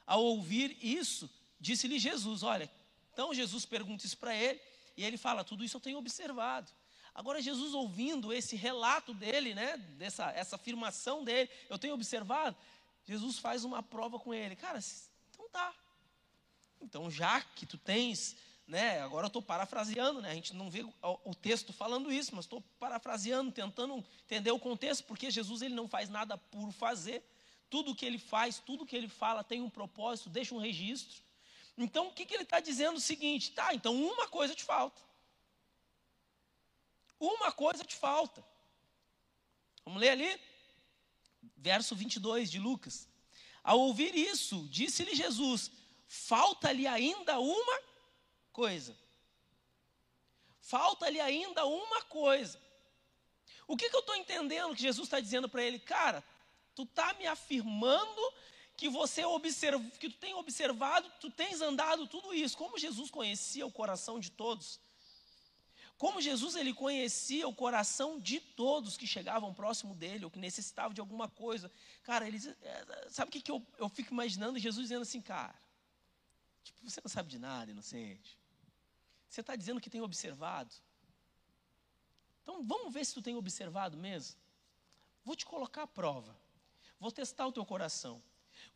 Ao 0.06 0.22
ouvir 0.22 0.78
isso, 0.80 1.28
disse-lhe 1.58 1.98
Jesus: 1.98 2.42
Olha, 2.42 2.70
então 3.12 3.34
Jesus 3.34 3.66
pergunta 3.66 4.06
isso 4.06 4.16
para 4.16 4.34
ele, 4.34 4.60
e 4.96 5.04
ele 5.04 5.16
fala: 5.16 5.42
Tudo 5.42 5.64
isso 5.64 5.76
eu 5.76 5.80
tenho 5.80 5.98
observado. 5.98 6.70
Agora, 7.14 7.40
Jesus 7.40 7.74
ouvindo 7.74 8.32
esse 8.32 8.56
relato 8.56 9.14
dele, 9.14 9.54
né, 9.54 9.76
dessa 9.76 10.30
essa 10.32 10.56
afirmação 10.56 11.22
dele, 11.22 11.48
eu 11.68 11.78
tenho 11.78 11.94
observado, 11.94 12.56
Jesus 13.04 13.38
faz 13.38 13.64
uma 13.64 13.82
prova 13.82 14.18
com 14.18 14.32
ele. 14.32 14.56
Cara, 14.56 14.78
então 15.30 15.48
tá. 15.48 15.74
Então, 16.80 17.10
já 17.10 17.40
que 17.40 17.66
tu 17.66 17.78
tens, 17.78 18.36
né, 18.66 19.00
agora 19.02 19.26
eu 19.26 19.28
estou 19.28 19.42
parafraseando, 19.42 20.22
né, 20.22 20.30
a 20.30 20.34
gente 20.34 20.54
não 20.54 20.70
vê 20.70 20.82
o, 20.82 20.92
o 21.24 21.34
texto 21.34 21.72
falando 21.72 22.10
isso, 22.10 22.34
mas 22.34 22.46
estou 22.46 22.62
parafraseando, 22.78 23.52
tentando 23.52 24.04
entender 24.24 24.50
o 24.50 24.58
contexto, 24.58 25.04
porque 25.04 25.30
Jesus 25.30 25.60
ele 25.62 25.74
não 25.74 25.88
faz 25.88 26.08
nada 26.08 26.38
por 26.38 26.72
fazer. 26.72 27.22
Tudo 27.68 27.94
que 27.94 28.06
ele 28.06 28.18
faz, 28.18 28.58
tudo 28.58 28.86
que 28.86 28.96
ele 28.96 29.08
fala 29.08 29.44
tem 29.44 29.60
um 29.60 29.70
propósito, 29.70 30.30
deixa 30.30 30.54
um 30.54 30.58
registro. 30.58 31.22
Então, 31.76 32.08
o 32.08 32.12
que, 32.12 32.24
que 32.24 32.34
ele 32.34 32.44
está 32.44 32.60
dizendo? 32.60 32.96
O 32.96 33.00
seguinte, 33.00 33.50
tá, 33.50 33.74
então 33.74 33.94
uma 33.94 34.28
coisa 34.28 34.54
te 34.54 34.62
falta. 34.62 35.02
Uma 37.18 37.50
coisa 37.50 37.84
te 37.84 37.96
falta. 37.96 38.44
Vamos 39.84 40.00
ler 40.00 40.10
ali? 40.10 40.40
Verso 41.56 41.94
22 41.94 42.50
de 42.50 42.58
Lucas. 42.58 43.08
Ao 43.62 43.78
ouvir 43.80 44.14
isso, 44.14 44.66
disse-lhe 44.70 45.14
Jesus: 45.14 45.70
Falta-lhe 46.06 46.86
ainda 46.86 47.40
uma 47.40 47.80
coisa. 48.60 48.96
Falta-lhe 50.60 51.20
ainda 51.20 51.66
uma 51.66 52.00
coisa. 52.02 52.58
O 53.66 53.76
que, 53.76 53.90
que 53.90 53.96
eu 53.96 54.00
estou 54.00 54.16
entendendo 54.16 54.74
que 54.74 54.80
Jesus 54.80 55.06
está 55.06 55.20
dizendo 55.20 55.48
para 55.48 55.62
ele? 55.62 55.78
Cara, 55.78 56.24
tu 56.74 56.84
está 56.84 57.12
me 57.14 57.26
afirmando 57.26 58.22
que 58.76 58.88
você 58.88 59.24
observa, 59.24 59.82
que 59.98 60.08
tu 60.08 60.18
tem 60.18 60.34
observado, 60.34 61.10
tu 61.20 61.30
tens 61.30 61.60
andado 61.60 62.06
tudo 62.06 62.32
isso. 62.32 62.56
Como 62.56 62.78
Jesus 62.78 63.10
conhecia 63.10 63.66
o 63.66 63.72
coração 63.72 64.18
de 64.18 64.30
todos, 64.30 64.80
como 65.96 66.20
Jesus 66.20 66.56
ele 66.56 66.74
conhecia 66.74 67.46
o 67.46 67.54
coração 67.54 68.18
de 68.18 68.40
todos 68.40 68.96
que 68.96 69.06
chegavam 69.06 69.54
próximo 69.54 69.94
dele 69.94 70.24
ou 70.24 70.30
que 70.30 70.38
necessitavam 70.38 70.92
de 70.92 71.00
alguma 71.00 71.28
coisa. 71.28 71.70
Cara, 72.02 72.26
ele 72.26 72.38
é, 72.62 73.08
sabe 73.10 73.28
o 73.28 73.32
que, 73.32 73.40
que 73.40 73.50
eu, 73.50 73.64
eu 73.78 73.88
fico 73.88 74.12
imaginando 74.12 74.58
Jesus 74.58 74.84
dizendo 74.84 75.02
assim, 75.02 75.20
cara, 75.20 75.54
tipo, 76.62 76.78
você 76.88 77.00
não 77.02 77.08
sabe 77.08 77.28
de 77.28 77.38
nada, 77.38 77.70
inocente. 77.70 78.38
Você 79.28 79.40
está 79.40 79.56
dizendo 79.56 79.80
que 79.80 79.90
tem 79.90 80.00
observado. 80.00 80.74
Então 82.42 82.62
vamos 82.62 82.92
ver 82.92 83.04
se 83.04 83.14
tu 83.14 83.22
tem 83.22 83.36
observado 83.36 83.96
mesmo. 83.96 84.36
Vou 85.24 85.34
te 85.34 85.46
colocar 85.46 85.82
à 85.82 85.86
prova. 85.86 86.36
Vou 87.00 87.10
testar 87.10 87.46
o 87.46 87.52
teu 87.52 87.64
coração. 87.64 88.22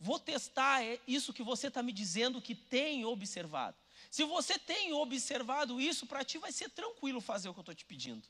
Vou 0.00 0.18
testar 0.18 0.82
é, 0.84 1.00
isso 1.06 1.32
que 1.32 1.42
você 1.42 1.68
está 1.68 1.82
me 1.82 1.92
dizendo 1.92 2.40
que 2.40 2.54
tem 2.54 3.04
observado. 3.04 3.76
Se 4.10 4.24
você 4.24 4.58
tem 4.58 4.92
observado 4.92 5.80
isso, 5.80 6.06
para 6.06 6.24
ti 6.24 6.38
vai 6.38 6.52
ser 6.52 6.70
tranquilo 6.70 7.20
fazer 7.20 7.48
o 7.48 7.52
que 7.52 7.60
eu 7.60 7.62
estou 7.62 7.74
te 7.74 7.84
pedindo. 7.84 8.26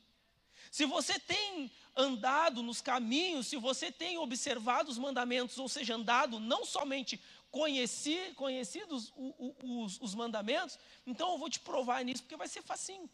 Se 0.71 0.85
você 0.85 1.17
tem 1.19 1.71
andado 1.95 2.61
nos 2.61 2.81
caminhos, 2.81 3.47
se 3.47 3.57
você 3.57 3.91
tem 3.91 4.17
observado 4.17 4.91
os 4.91 4.97
mandamentos, 4.97 5.57
ou 5.57 5.67
seja, 5.67 5.95
andado 5.95 6.39
não 6.39 6.63
somente 6.63 7.19
conheci, 7.51 8.33
conhecidos 8.35 9.11
os, 9.15 9.55
os, 9.63 10.01
os 10.01 10.15
mandamentos, 10.15 10.77
então 11.05 11.31
eu 11.31 11.37
vou 11.37 11.49
te 11.49 11.59
provar 11.59 12.03
nisso, 12.03 12.23
porque 12.23 12.35
vai 12.35 12.47
ser 12.47 12.61
facinho. 12.61 13.09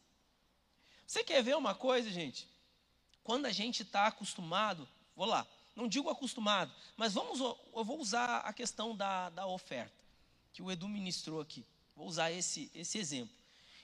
Você 1.05 1.23
quer 1.23 1.43
ver 1.43 1.55
uma 1.55 1.75
coisa, 1.75 2.09
gente? 2.09 2.47
Quando 3.23 3.45
a 3.45 3.51
gente 3.51 3.83
está 3.83 4.07
acostumado, 4.07 4.87
vou 5.15 5.25
lá, 5.25 5.47
não 5.75 5.87
digo 5.87 6.09
acostumado, 6.09 6.71
mas 6.95 7.13
vamos, 7.13 7.39
eu 7.39 7.83
vou 7.83 7.99
usar 7.99 8.39
a 8.39 8.53
questão 8.53 8.95
da, 8.95 9.29
da 9.29 9.47
oferta, 9.47 10.03
que 10.53 10.61
o 10.61 10.71
Edu 10.71 10.87
ministrou 10.87 11.41
aqui. 11.41 11.65
Vou 11.95 12.07
usar 12.07 12.31
esse, 12.31 12.69
esse 12.73 12.97
exemplo. 12.97 13.35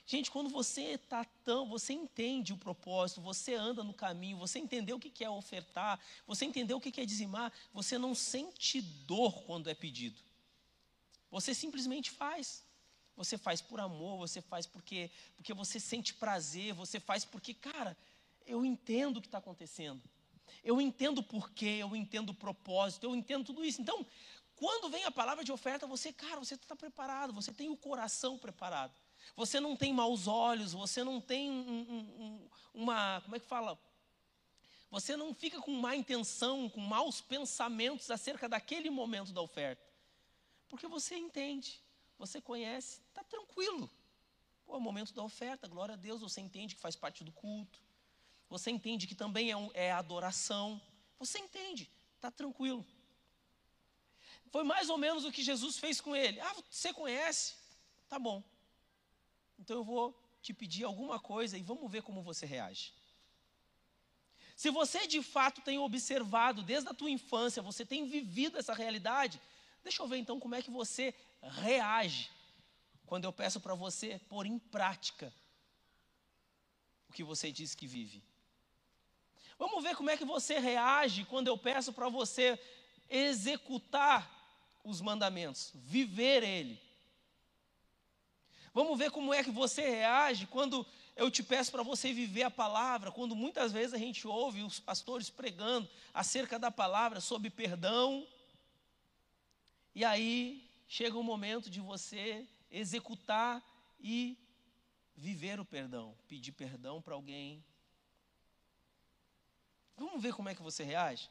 Gente, 0.04 0.30
quando 0.30 0.50
você 0.50 0.82
está 0.82 1.24
tão, 1.44 1.68
você 1.68 1.92
entende 1.92 2.52
o 2.52 2.58
propósito, 2.58 3.20
você 3.20 3.54
anda 3.54 3.84
no 3.84 3.94
caminho, 3.94 4.36
você 4.36 4.58
entendeu 4.58 4.96
o 4.96 5.00
que 5.00 5.24
é 5.24 5.30
ofertar, 5.30 5.98
você 6.26 6.44
entendeu 6.44 6.76
o 6.76 6.80
que 6.80 7.00
é 7.00 7.06
dizimar, 7.06 7.52
você 7.72 7.96
não 7.96 8.14
sente 8.14 8.82
dor 8.82 9.44
quando 9.44 9.70
é 9.70 9.74
pedido. 9.74 10.18
Você 11.32 11.54
simplesmente 11.54 12.10
faz. 12.10 12.62
Você 13.16 13.36
faz 13.36 13.60
por 13.60 13.80
amor, 13.80 14.18
você 14.18 14.40
faz 14.40 14.66
porque, 14.66 15.10
porque 15.34 15.52
você 15.52 15.80
sente 15.80 16.14
prazer, 16.14 16.72
você 16.74 17.00
faz 17.00 17.24
porque, 17.24 17.52
cara, 17.52 17.96
eu 18.46 18.64
entendo 18.64 19.16
o 19.16 19.20
que 19.20 19.26
está 19.26 19.38
acontecendo. 19.38 20.00
Eu 20.62 20.80
entendo 20.80 21.18
o 21.18 21.22
porquê, 21.22 21.78
eu 21.80 21.96
entendo 21.96 22.30
o 22.30 22.34
propósito, 22.34 23.04
eu 23.04 23.16
entendo 23.16 23.46
tudo 23.46 23.64
isso. 23.64 23.80
Então, 23.80 24.06
quando 24.54 24.90
vem 24.90 25.04
a 25.04 25.10
palavra 25.10 25.42
de 25.42 25.50
oferta, 25.50 25.86
você, 25.86 26.12
cara, 26.12 26.38
você 26.38 26.54
está 26.54 26.76
preparado, 26.76 27.32
você 27.32 27.52
tem 27.52 27.70
o 27.70 27.76
coração 27.76 28.38
preparado. 28.38 28.94
Você 29.34 29.58
não 29.58 29.74
tem 29.74 29.92
maus 29.92 30.26
olhos, 30.26 30.72
você 30.72 31.02
não 31.02 31.20
tem 31.20 31.50
um, 31.50 31.80
um, 31.80 32.48
uma. 32.74 33.20
Como 33.22 33.36
é 33.36 33.40
que 33.40 33.46
fala? 33.46 33.78
Você 34.90 35.16
não 35.16 35.34
fica 35.34 35.60
com 35.60 35.72
má 35.72 35.96
intenção, 35.96 36.68
com 36.68 36.80
maus 36.80 37.20
pensamentos 37.20 38.10
acerca 38.10 38.48
daquele 38.48 38.90
momento 38.90 39.32
da 39.32 39.40
oferta. 39.40 39.91
Porque 40.72 40.88
você 40.88 41.14
entende, 41.16 41.78
você 42.18 42.40
conhece, 42.40 43.02
está 43.08 43.22
tranquilo. 43.22 43.90
Pô, 44.64 44.72
é 44.72 44.78
o 44.78 44.80
momento 44.80 45.12
da 45.12 45.22
oferta, 45.22 45.68
glória 45.68 45.92
a 45.92 45.98
Deus, 45.98 46.22
você 46.22 46.40
entende 46.40 46.74
que 46.74 46.80
faz 46.80 46.96
parte 46.96 47.22
do 47.22 47.30
culto. 47.30 47.78
Você 48.48 48.70
entende 48.70 49.06
que 49.06 49.14
também 49.14 49.50
é, 49.50 49.56
um, 49.56 49.70
é 49.74 49.92
adoração. 49.92 50.80
Você 51.18 51.38
entende, 51.38 51.90
está 52.16 52.30
tranquilo. 52.30 52.86
Foi 54.50 54.64
mais 54.64 54.88
ou 54.88 54.96
menos 54.96 55.26
o 55.26 55.30
que 55.30 55.42
Jesus 55.42 55.76
fez 55.76 56.00
com 56.00 56.16
ele. 56.16 56.40
Ah, 56.40 56.56
você 56.70 56.90
conhece? 56.90 57.54
Tá 58.08 58.18
bom. 58.18 58.42
Então 59.58 59.76
eu 59.76 59.84
vou 59.84 60.18
te 60.40 60.54
pedir 60.54 60.84
alguma 60.84 61.20
coisa 61.20 61.58
e 61.58 61.62
vamos 61.62 61.92
ver 61.92 62.02
como 62.02 62.22
você 62.22 62.46
reage. 62.46 62.94
Se 64.56 64.70
você 64.70 65.06
de 65.06 65.22
fato 65.22 65.60
tem 65.60 65.78
observado 65.78 66.62
desde 66.62 66.88
a 66.88 66.94
tua 66.94 67.10
infância, 67.10 67.60
você 67.60 67.84
tem 67.84 68.08
vivido 68.08 68.56
essa 68.56 68.72
realidade, 68.72 69.38
deixa 69.82 70.02
eu 70.02 70.06
ver 70.06 70.18
então 70.18 70.38
como 70.38 70.54
é 70.54 70.62
que 70.62 70.70
você 70.70 71.14
reage 71.40 72.30
quando 73.06 73.24
eu 73.24 73.32
peço 73.32 73.60
para 73.60 73.74
você 73.74 74.20
pôr 74.28 74.46
em 74.46 74.58
prática 74.58 75.32
o 77.08 77.12
que 77.12 77.22
você 77.22 77.52
diz 77.52 77.74
que 77.74 77.86
vive. 77.86 78.24
Vamos 79.58 79.84
ver 79.84 79.94
como 79.94 80.10
é 80.10 80.16
que 80.16 80.24
você 80.24 80.58
reage 80.58 81.24
quando 81.24 81.48
eu 81.48 81.58
peço 81.58 81.92
para 81.92 82.08
você 82.08 82.58
executar 83.10 84.28
os 84.82 85.00
mandamentos, 85.00 85.70
viver 85.74 86.42
ele. 86.42 86.80
Vamos 88.74 88.98
ver 88.98 89.10
como 89.10 89.34
é 89.34 89.44
que 89.44 89.50
você 89.50 89.82
reage 89.82 90.46
quando 90.46 90.86
eu 91.14 91.30
te 91.30 91.42
peço 91.42 91.70
para 91.70 91.82
você 91.82 92.12
viver 92.12 92.44
a 92.44 92.50
palavra, 92.50 93.12
quando 93.12 93.36
muitas 93.36 93.70
vezes 93.70 93.92
a 93.92 93.98
gente 93.98 94.26
ouve 94.26 94.62
os 94.62 94.80
pastores 94.80 95.28
pregando 95.28 95.88
acerca 96.14 96.58
da 96.58 96.70
palavra 96.70 97.20
sobre 97.20 97.50
perdão, 97.50 98.26
e 99.94 100.04
aí 100.04 100.68
chega 100.88 101.18
o 101.18 101.22
momento 101.22 101.70
de 101.70 101.80
você 101.80 102.46
executar 102.70 103.62
e 104.00 104.38
viver 105.14 105.60
o 105.60 105.64
perdão, 105.64 106.16
pedir 106.26 106.52
perdão 106.52 107.00
para 107.00 107.14
alguém. 107.14 107.64
Vamos 109.96 110.22
ver 110.22 110.34
como 110.34 110.48
é 110.48 110.54
que 110.54 110.62
você 110.62 110.82
reage? 110.82 111.28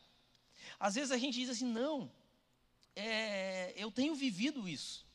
Às 0.79 0.95
vezes 0.95 1.11
a 1.11 1.17
gente 1.17 1.35
diz 1.35 1.49
assim: 1.49 1.65
não, 1.65 2.11
é, 2.95 3.73
eu 3.75 3.91
tenho 3.91 4.15
vivido 4.15 4.67
isso. 4.67 5.05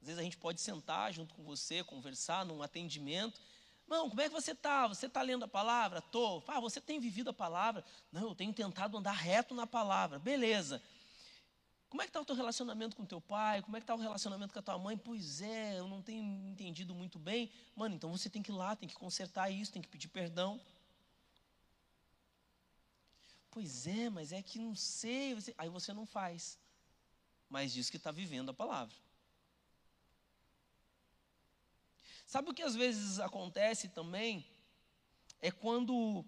Às 0.00 0.08
vezes 0.08 0.20
a 0.20 0.22
gente 0.22 0.36
pode 0.36 0.60
sentar 0.60 1.12
junto 1.12 1.34
com 1.34 1.42
você, 1.42 1.82
conversar 1.84 2.44
num 2.44 2.62
atendimento. 2.62 3.40
Não, 3.86 4.08
como 4.08 4.20
é 4.20 4.28
que 4.28 4.34
você 4.34 4.52
está? 4.52 4.86
Você 4.86 5.06
está 5.06 5.20
lendo 5.22 5.44
a 5.44 5.48
palavra? 5.48 5.98
Estou. 5.98 6.42
Ah, 6.46 6.60
você 6.60 6.80
tem 6.80 6.98
vivido 6.98 7.30
a 7.30 7.34
palavra? 7.34 7.84
Não, 8.10 8.28
eu 8.28 8.34
tenho 8.34 8.52
tentado 8.52 8.96
andar 8.96 9.12
reto 9.12 9.54
na 9.54 9.66
palavra. 9.66 10.18
Beleza. 10.18 10.82
Como 11.94 12.02
é 12.02 12.06
que 12.06 12.10
está 12.10 12.20
o 12.20 12.24
teu 12.24 12.34
relacionamento 12.34 12.96
com 12.96 13.06
teu 13.06 13.20
pai? 13.20 13.62
Como 13.62 13.76
é 13.76 13.78
que 13.78 13.84
está 13.84 13.94
o 13.94 13.98
relacionamento 13.98 14.52
com 14.52 14.58
a 14.58 14.62
tua 14.62 14.76
mãe? 14.76 14.96
Pois 14.96 15.40
é, 15.40 15.78
eu 15.78 15.86
não 15.86 16.02
tenho 16.02 16.24
entendido 16.50 16.92
muito 16.92 17.20
bem. 17.20 17.48
Mano, 17.76 17.94
então 17.94 18.10
você 18.10 18.28
tem 18.28 18.42
que 18.42 18.50
ir 18.50 18.54
lá, 18.54 18.74
tem 18.74 18.88
que 18.88 18.96
consertar 18.96 19.48
isso, 19.48 19.70
tem 19.70 19.80
que 19.80 19.86
pedir 19.86 20.08
perdão. 20.08 20.60
Pois 23.48 23.86
é, 23.86 24.10
mas 24.10 24.32
é 24.32 24.42
que 24.42 24.58
não 24.58 24.74
sei. 24.74 25.38
Aí 25.56 25.68
você 25.68 25.92
não 25.92 26.04
faz 26.04 26.58
mas 27.48 27.72
diz 27.72 27.88
que 27.88 27.96
está 27.96 28.10
vivendo 28.10 28.50
a 28.50 28.54
palavra. 28.54 28.96
Sabe 32.26 32.50
o 32.50 32.54
que 32.54 32.62
às 32.64 32.74
vezes 32.74 33.20
acontece 33.20 33.88
também? 33.88 34.44
é 35.44 35.50
quando 35.50 36.24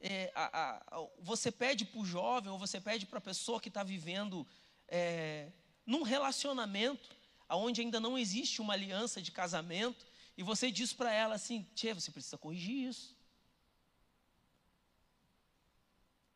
é, 0.00 0.32
a, 0.34 0.96
a, 0.96 1.08
você 1.20 1.52
pede 1.52 1.84
para 1.84 2.00
o 2.00 2.04
jovem 2.04 2.50
ou 2.50 2.58
você 2.58 2.80
pede 2.80 3.04
para 3.04 3.18
a 3.18 3.20
pessoa 3.20 3.60
que 3.60 3.68
está 3.68 3.82
vivendo 3.82 4.46
é, 4.88 5.50
num 5.86 6.02
relacionamento 6.02 7.16
onde 7.48 7.80
ainda 7.80 8.00
não 8.00 8.18
existe 8.18 8.60
uma 8.60 8.72
aliança 8.72 9.20
de 9.20 9.30
casamento 9.30 10.06
e 10.36 10.42
você 10.42 10.70
diz 10.70 10.92
para 10.92 11.12
ela 11.12 11.34
assim: 11.34 11.66
Tchê, 11.74 11.92
você 11.92 12.10
precisa 12.10 12.38
corrigir 12.38 12.88
isso. 12.88 13.16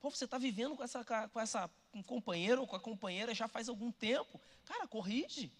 Pô, 0.01 0.11
você 0.11 0.25
está 0.25 0.39
vivendo 0.39 0.77
com 0.77 0.85
essa, 0.85 1.05
com 1.05 1.41
essa 1.41 1.71
com 1.91 2.03
companheiro 2.03 2.61
ou 2.61 2.67
com 2.67 2.77
a 2.77 2.81
companheira 2.81 3.35
já 3.35 3.49
faz 3.49 3.69
algum 3.69 3.91
tempo. 3.91 4.41
Cara, 4.65 4.87
corrige. 4.87 5.51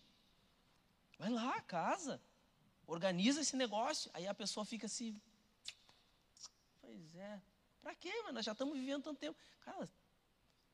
Vai 1.19 1.31
lá, 1.31 1.61
casa. 1.63 2.21
Organiza 2.87 3.41
esse 3.41 3.57
negócio. 3.57 4.11
Aí 4.15 4.27
a 4.27 4.35
pessoa 4.35 4.65
fica 4.65 4.87
assim. 4.87 5.21
Pois 6.81 7.17
é. 7.17 7.41
Para 7.83 7.95
quê, 7.95 8.13
mano? 8.23 8.35
Nós 8.35 8.45
já 8.45 8.53
estamos 8.53 8.77
vivendo 8.77 9.05
tanto 9.05 9.19
tempo. 9.19 9.39
Cara, 9.61 9.89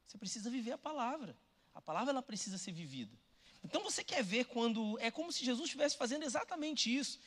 você 0.04 0.18
precisa 0.18 0.50
viver 0.50 0.72
a 0.72 0.78
palavra. 0.78 1.36
A 1.74 1.80
palavra 1.80 2.10
ela 2.10 2.22
precisa 2.22 2.58
ser 2.58 2.72
vivida. 2.72 3.16
Então 3.64 3.82
você 3.82 4.02
quer 4.02 4.22
ver 4.22 4.46
quando. 4.46 4.98
É 4.98 5.10
como 5.10 5.32
se 5.32 5.44
Jesus 5.44 5.66
estivesse 5.66 5.96
fazendo 5.96 6.24
exatamente 6.24 6.94
isso. 6.94 7.18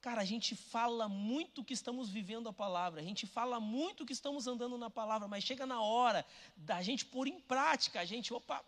Cara, 0.00 0.22
a 0.22 0.24
gente 0.24 0.56
fala 0.56 1.08
muito 1.08 1.62
que 1.62 1.74
estamos 1.74 2.08
vivendo 2.08 2.48
a 2.48 2.52
palavra, 2.52 3.00
a 3.00 3.04
gente 3.04 3.26
fala 3.26 3.60
muito 3.60 4.06
que 4.06 4.14
estamos 4.14 4.46
andando 4.46 4.78
na 4.78 4.88
palavra, 4.88 5.28
mas 5.28 5.44
chega 5.44 5.66
na 5.66 5.82
hora 5.82 6.24
da 6.56 6.80
gente 6.80 7.04
pôr 7.04 7.26
em 7.26 7.38
prática, 7.38 8.00
a 8.00 8.04
gente, 8.06 8.32
opa, 8.32 8.64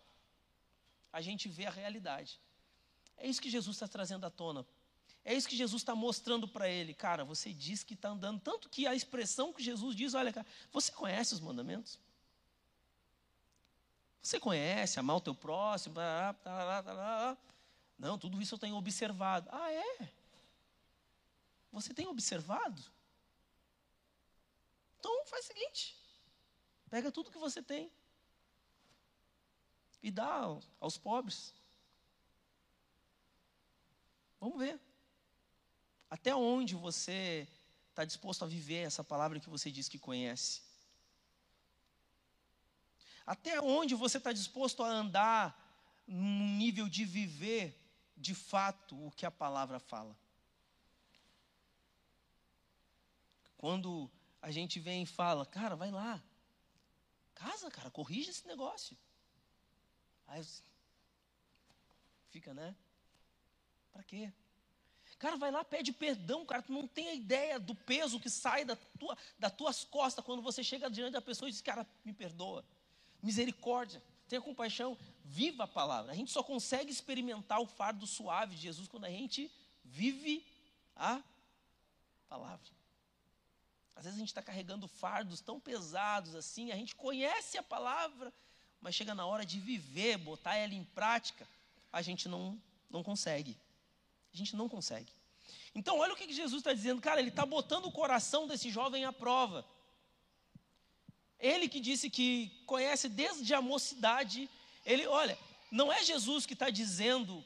a 1.11 1.21
gente 1.21 1.49
vê 1.49 1.65
a 1.65 1.71
realidade. 1.71 2.39
É 3.17 3.27
isso 3.27 3.41
que 3.41 3.49
Jesus 3.49 3.75
está 3.75 3.87
trazendo 3.87 4.25
à 4.25 4.29
tona. 4.29 4.63
É 5.25 5.33
isso 5.33 5.47
que 5.47 5.55
Jesus 5.55 5.81
está 5.81 5.95
mostrando 5.95 6.47
para 6.47 6.69
ele. 6.69 6.93
Cara, 6.93 7.23
você 7.23 7.51
diz 7.51 7.83
que 7.83 7.93
está 7.93 8.09
andando. 8.09 8.39
Tanto 8.39 8.69
que 8.69 8.85
a 8.85 8.93
expressão 8.93 9.53
que 9.53 9.63
Jesus 9.63 9.95
diz: 9.95 10.13
olha, 10.13 10.31
cara, 10.31 10.45
você 10.71 10.91
conhece 10.91 11.33
os 11.33 11.39
mandamentos? 11.39 11.97
Você 14.23 14.39
conhece, 14.39 14.97
amar 14.97 15.17
o 15.17 15.21
teu 15.21 15.35
próximo? 15.35 15.95
Blá, 15.95 16.31
blá, 16.31 16.81
blá, 16.81 17.37
Não, 17.99 18.17
tudo 18.17 18.41
isso 18.41 18.55
eu 18.55 18.59
tenho 18.59 18.77
observado. 18.77 19.49
Ah, 19.51 19.69
é? 19.69 20.09
Você 21.73 21.93
tem 21.93 22.07
observado? 22.07 22.81
Então 24.97 25.25
faz 25.25 25.43
o 25.43 25.47
seguinte: 25.49 25.97
pega 26.89 27.11
tudo 27.11 27.31
que 27.31 27.37
você 27.37 27.61
tem 27.61 27.91
e 30.01 30.09
dá 30.09 30.41
aos 30.79 30.97
pobres. 30.97 31.53
Vamos 34.39 34.57
ver. 34.57 34.79
Até 36.09 36.33
onde 36.33 36.75
você 36.75 37.45
está 37.89 38.05
disposto 38.05 38.43
a 38.43 38.47
viver 38.47 38.85
essa 38.85 39.03
palavra 39.03 39.39
que 39.39 39.49
você 39.49 39.69
diz 39.69 39.89
que 39.89 39.99
conhece? 39.99 40.62
Até 43.25 43.61
onde 43.61 43.95
você 43.95 44.17
está 44.17 44.31
disposto 44.33 44.83
a 44.83 44.87
andar 44.87 45.59
num 46.05 46.57
nível 46.57 46.89
de 46.89 47.05
viver 47.05 47.79
de 48.17 48.35
fato 48.35 49.07
o 49.07 49.11
que 49.11 49.25
a 49.25 49.31
palavra 49.31 49.79
fala? 49.79 50.15
Quando 53.57 54.11
a 54.41 54.51
gente 54.51 54.79
vem 54.79 55.03
e 55.03 55.05
fala, 55.05 55.45
cara, 55.45 55.75
vai 55.75 55.89
lá, 55.89 56.21
casa, 57.33 57.71
cara, 57.71 57.89
corrige 57.89 58.29
esse 58.29 58.45
negócio. 58.45 58.97
Aí 60.27 60.45
fica, 62.29 62.53
né? 62.53 62.75
Para 63.91 64.03
quê? 64.03 64.33
Cara, 65.17 65.37
vai 65.37 65.51
lá, 65.51 65.63
pede 65.63 65.93
perdão, 65.93 66.45
cara. 66.45 66.61
Tu 66.61 66.73
não 66.73 66.85
tem 66.85 67.07
a 67.07 67.13
ideia 67.13 67.57
do 67.57 67.73
peso 67.73 68.19
que 68.19 68.29
sai 68.29 68.65
da 68.65 68.75
tua, 68.75 69.17
das 69.39 69.53
tuas 69.53 69.83
costas 69.85 70.25
quando 70.25 70.41
você 70.41 70.61
chega 70.61 70.89
diante 70.89 71.13
da 71.13 71.21
pessoa 71.21 71.47
e 71.47 71.51
diz, 71.51 71.61
cara, 71.61 71.87
me 72.03 72.11
perdoa. 72.11 72.65
Misericórdia, 73.23 74.03
tenha 74.27 74.41
compaixão. 74.41 74.97
Viva 75.23 75.63
a 75.63 75.67
palavra. 75.67 76.11
A 76.11 76.15
gente 76.15 76.31
só 76.31 76.43
consegue 76.43 76.91
experimentar 76.91 77.61
o 77.61 77.65
fardo 77.65 78.05
suave 78.05 78.55
de 78.55 78.61
Jesus 78.61 78.87
quando 78.87 79.05
a 79.05 79.09
gente 79.09 79.49
vive 79.83 80.45
a 80.95 81.21
palavra. 82.27 82.73
Às 83.95 84.03
vezes 84.03 84.17
a 84.17 84.19
gente 84.19 84.29
está 84.29 84.41
carregando 84.41 84.87
fardos 84.87 85.39
tão 85.39 85.59
pesados 85.59 86.35
assim, 86.35 86.71
a 86.71 86.75
gente 86.75 86.95
conhece 86.95 87.57
a 87.57 87.63
palavra, 87.63 88.33
mas 88.81 88.95
chega 88.95 89.15
na 89.15 89.25
hora 89.25 89.45
de 89.45 89.59
viver, 89.59 90.17
botar 90.17 90.55
ela 90.55 90.73
em 90.73 90.83
prática, 90.83 91.47
a 91.91 92.01
gente 92.01 92.27
não, 92.27 92.59
não 92.89 93.03
consegue. 93.03 93.55
A 94.33 94.37
gente 94.37 94.55
não 94.55 94.67
consegue. 94.67 95.11
Então, 95.75 95.99
olha 95.99 96.13
o 96.13 96.15
que 96.15 96.31
Jesus 96.33 96.59
está 96.59 96.73
dizendo, 96.73 97.01
cara, 97.01 97.19
ele 97.19 97.29
está 97.29 97.45
botando 97.45 97.85
o 97.85 97.91
coração 97.91 98.47
desse 98.47 98.69
jovem 98.69 99.05
à 99.05 99.13
prova. 99.13 99.65
Ele 101.43 101.67
que 101.67 101.81
disse 101.81 102.09
que 102.09 102.49
conhece 102.65 103.09
desde 103.09 103.53
a 103.53 103.61
mocidade, 103.61 104.49
ele, 104.85 105.05
olha, 105.05 105.37
não 105.69 105.91
é 105.91 106.01
Jesus 106.01 106.45
que 106.45 106.53
está 106.53 106.69
dizendo 106.69 107.43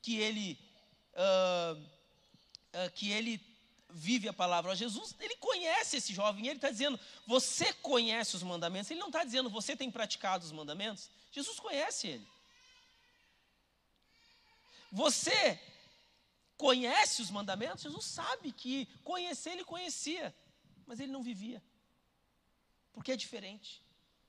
que 0.00 0.16
ele, 0.18 0.56
uh, 1.14 1.76
uh, 1.76 2.90
que 2.94 3.10
ele 3.10 3.44
vive 3.88 4.28
a 4.28 4.32
palavra. 4.32 4.76
Jesus, 4.76 5.16
ele 5.18 5.34
conhece 5.38 5.96
esse 5.96 6.14
jovem, 6.14 6.46
ele 6.46 6.58
está 6.58 6.70
dizendo, 6.70 6.98
você 7.26 7.72
conhece 7.72 8.36
os 8.36 8.44
mandamentos. 8.44 8.88
Ele 8.88 9.00
não 9.00 9.08
está 9.08 9.24
dizendo, 9.24 9.50
você 9.50 9.74
tem 9.74 9.90
praticado 9.90 10.44
os 10.44 10.52
mandamentos. 10.52 11.10
Jesus 11.32 11.58
conhece 11.58 12.06
ele. 12.06 12.28
Você 14.92 15.60
conhece 16.56 17.20
os 17.20 17.32
mandamentos? 17.32 17.82
Jesus 17.82 18.04
sabe 18.04 18.52
que 18.52 18.86
conhecer 19.02 19.50
ele 19.50 19.64
conhecia, 19.64 20.32
mas 20.86 21.00
ele 21.00 21.10
não 21.10 21.22
vivia. 21.24 21.60
Porque 22.92 23.12
é 23.12 23.16
diferente. 23.16 23.82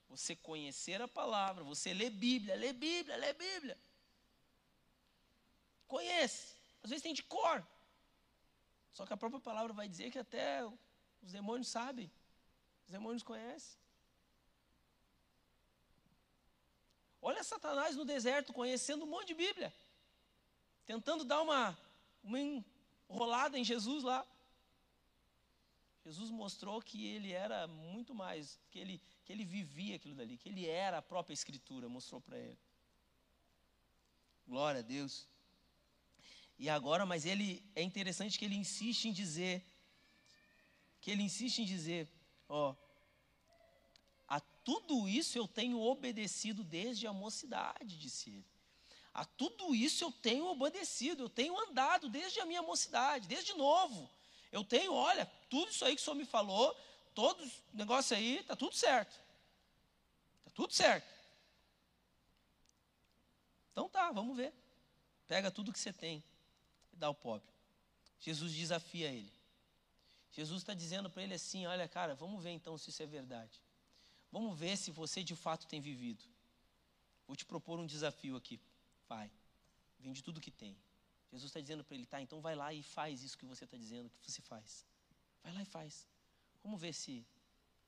Você 0.10 0.36
conhecer 0.36 1.02
a 1.02 1.08
palavra, 1.08 1.64
você 1.64 1.94
lê 1.94 2.10
Bíblia, 2.10 2.56
lê 2.56 2.74
Bíblia, 2.74 3.16
lê 3.16 3.34
Bíblia. 3.34 3.78
Conhece. 5.88 6.56
Às 6.84 6.90
vezes 6.90 7.04
tem 7.04 7.14
de 7.14 7.24
cor. 7.24 7.66
Só 8.92 9.06
que 9.06 9.14
a 9.14 9.18
própria 9.18 9.40
palavra 9.40 9.74
vai 9.74 9.88
dizer 9.88 10.12
que 10.12 10.20
até 10.20 10.66
os 11.22 11.32
demônios 11.32 11.70
sabem, 11.70 12.12
os 12.86 12.92
demônios 12.92 13.24
conhecem. 13.24 13.80
Olha 17.22 17.44
Satanás 17.44 17.96
no 17.96 18.04
deserto 18.04 18.52
conhecendo 18.52 19.06
um 19.06 19.08
monte 19.08 19.28
de 19.28 19.36
Bíblia, 19.36 19.72
tentando 20.86 21.24
dar 21.24 21.42
uma, 21.42 21.78
uma 22.24 22.40
enrolada 23.08 23.58
em 23.60 23.64
Jesus 23.64 24.04
lá. 24.04 24.26
Jesus 26.04 26.32
mostrou 26.32 26.82
que 26.82 27.06
ele 27.06 27.32
era 27.32 27.68
muito 27.68 28.14
mais, 28.16 28.60
que 28.72 28.80
ele, 28.80 29.02
que 29.24 29.32
ele 29.32 29.46
vivia 29.46 29.96
aquilo 29.96 30.16
dali, 30.16 30.38
que 30.38 30.50
ele 30.50 30.68
era 30.68 30.98
a 30.98 31.02
própria 31.02 31.34
Escritura, 31.34 31.88
mostrou 31.88 32.20
para 32.20 32.38
ele. 32.38 32.58
Glória 34.48 34.80
a 34.80 34.84
Deus. 34.84 35.28
E 36.58 36.70
agora, 36.70 37.06
mas 37.06 37.26
ele 37.26 37.64
é 37.76 37.84
interessante 37.84 38.38
que 38.38 38.46
ele 38.46 38.56
insiste 38.56 39.06
em 39.06 39.14
dizer, 39.14 39.64
que 41.00 41.12
ele 41.12 41.24
insiste 41.24 41.60
em 41.60 41.66
dizer, 41.66 42.10
ó, 42.50 42.76
a 44.28 44.40
tudo 44.40 45.08
isso 45.08 45.38
eu 45.38 45.48
tenho 45.48 45.80
obedecido 45.80 46.64
desde 46.64 47.06
a 47.06 47.14
mocidade, 47.14 47.98
disse 47.98 48.30
ele. 48.30 48.46
A 49.14 49.26
tudo 49.26 49.76
isso 49.76 50.04
eu 50.04 50.12
tenho 50.12 50.46
obedecido, 50.46 51.24
eu 51.24 51.30
tenho 51.30 51.60
andado 51.68 52.10
desde 52.10 52.40
a 52.40 52.46
minha 52.46 52.62
mocidade, 52.62 53.28
desde 53.28 53.54
novo. 53.54 54.10
Eu 54.52 54.64
tenho, 54.64 54.94
olha, 54.94 55.30
tudo 55.52 55.70
isso 55.70 55.86
aí 55.86 55.96
que 55.96 56.02
o 56.02 56.04
senhor 56.04 56.16
me 56.16 56.26
falou, 56.26 56.74
todos 57.14 57.46
os 57.46 57.64
negócios 57.74 58.18
aí, 58.18 58.38
está 58.40 58.56
tudo 58.56 58.74
certo. 58.76 59.20
Está 60.40 60.52
tudo 60.56 60.74
certo. 60.74 61.08
Então 63.72 63.88
tá, 63.88 64.12
vamos 64.12 64.36
ver. 64.36 64.54
Pega 65.28 65.52
tudo 65.52 65.72
que 65.72 65.80
você 65.80 65.94
tem 65.94 66.24
dá 67.02 67.08
ao 67.08 67.16
pobre. 67.16 67.50
Jesus 68.20 68.54
desafia 68.54 69.10
ele. 69.10 69.34
Jesus 70.32 70.62
está 70.62 70.74
dizendo 70.74 71.10
para 71.10 71.24
ele 71.24 71.34
assim: 71.34 71.66
olha, 71.66 71.88
cara, 71.88 72.14
vamos 72.16 72.42
ver 72.42 72.52
então 72.52 72.78
se 72.78 72.90
isso 72.92 73.02
é 73.04 73.08
verdade. 73.08 73.60
Vamos 74.32 74.58
ver 74.58 74.78
se 74.78 74.92
você 74.92 75.24
de 75.24 75.36
fato 75.36 75.68
tem 75.68 75.82
vivido. 75.82 76.24
Vou 77.28 77.36
te 77.36 77.44
propor 77.44 77.80
um 77.80 77.86
desafio 77.86 78.36
aqui. 78.38 78.60
Vai, 79.10 79.30
vende 80.00 80.24
tudo 80.24 80.40
que 80.40 80.52
tem. 80.52 80.78
Jesus 81.32 81.50
está 81.50 81.60
dizendo 81.60 81.84
para 81.84 81.96
ele: 81.96 82.06
tá, 82.06 82.22
então 82.22 82.40
vai 82.40 82.56
lá 82.56 82.74
e 82.74 82.84
faz 82.84 83.24
isso 83.24 83.38
que 83.38 83.46
você 83.46 83.66
está 83.66 83.76
dizendo 83.76 84.10
que 84.22 84.32
você 84.32 84.42
faz. 84.42 84.86
Vai 85.44 85.54
lá 85.54 85.62
e 85.62 85.66
faz. 85.66 86.08
Vamos 86.64 86.80
ver 86.80 86.94
se. 86.94 87.26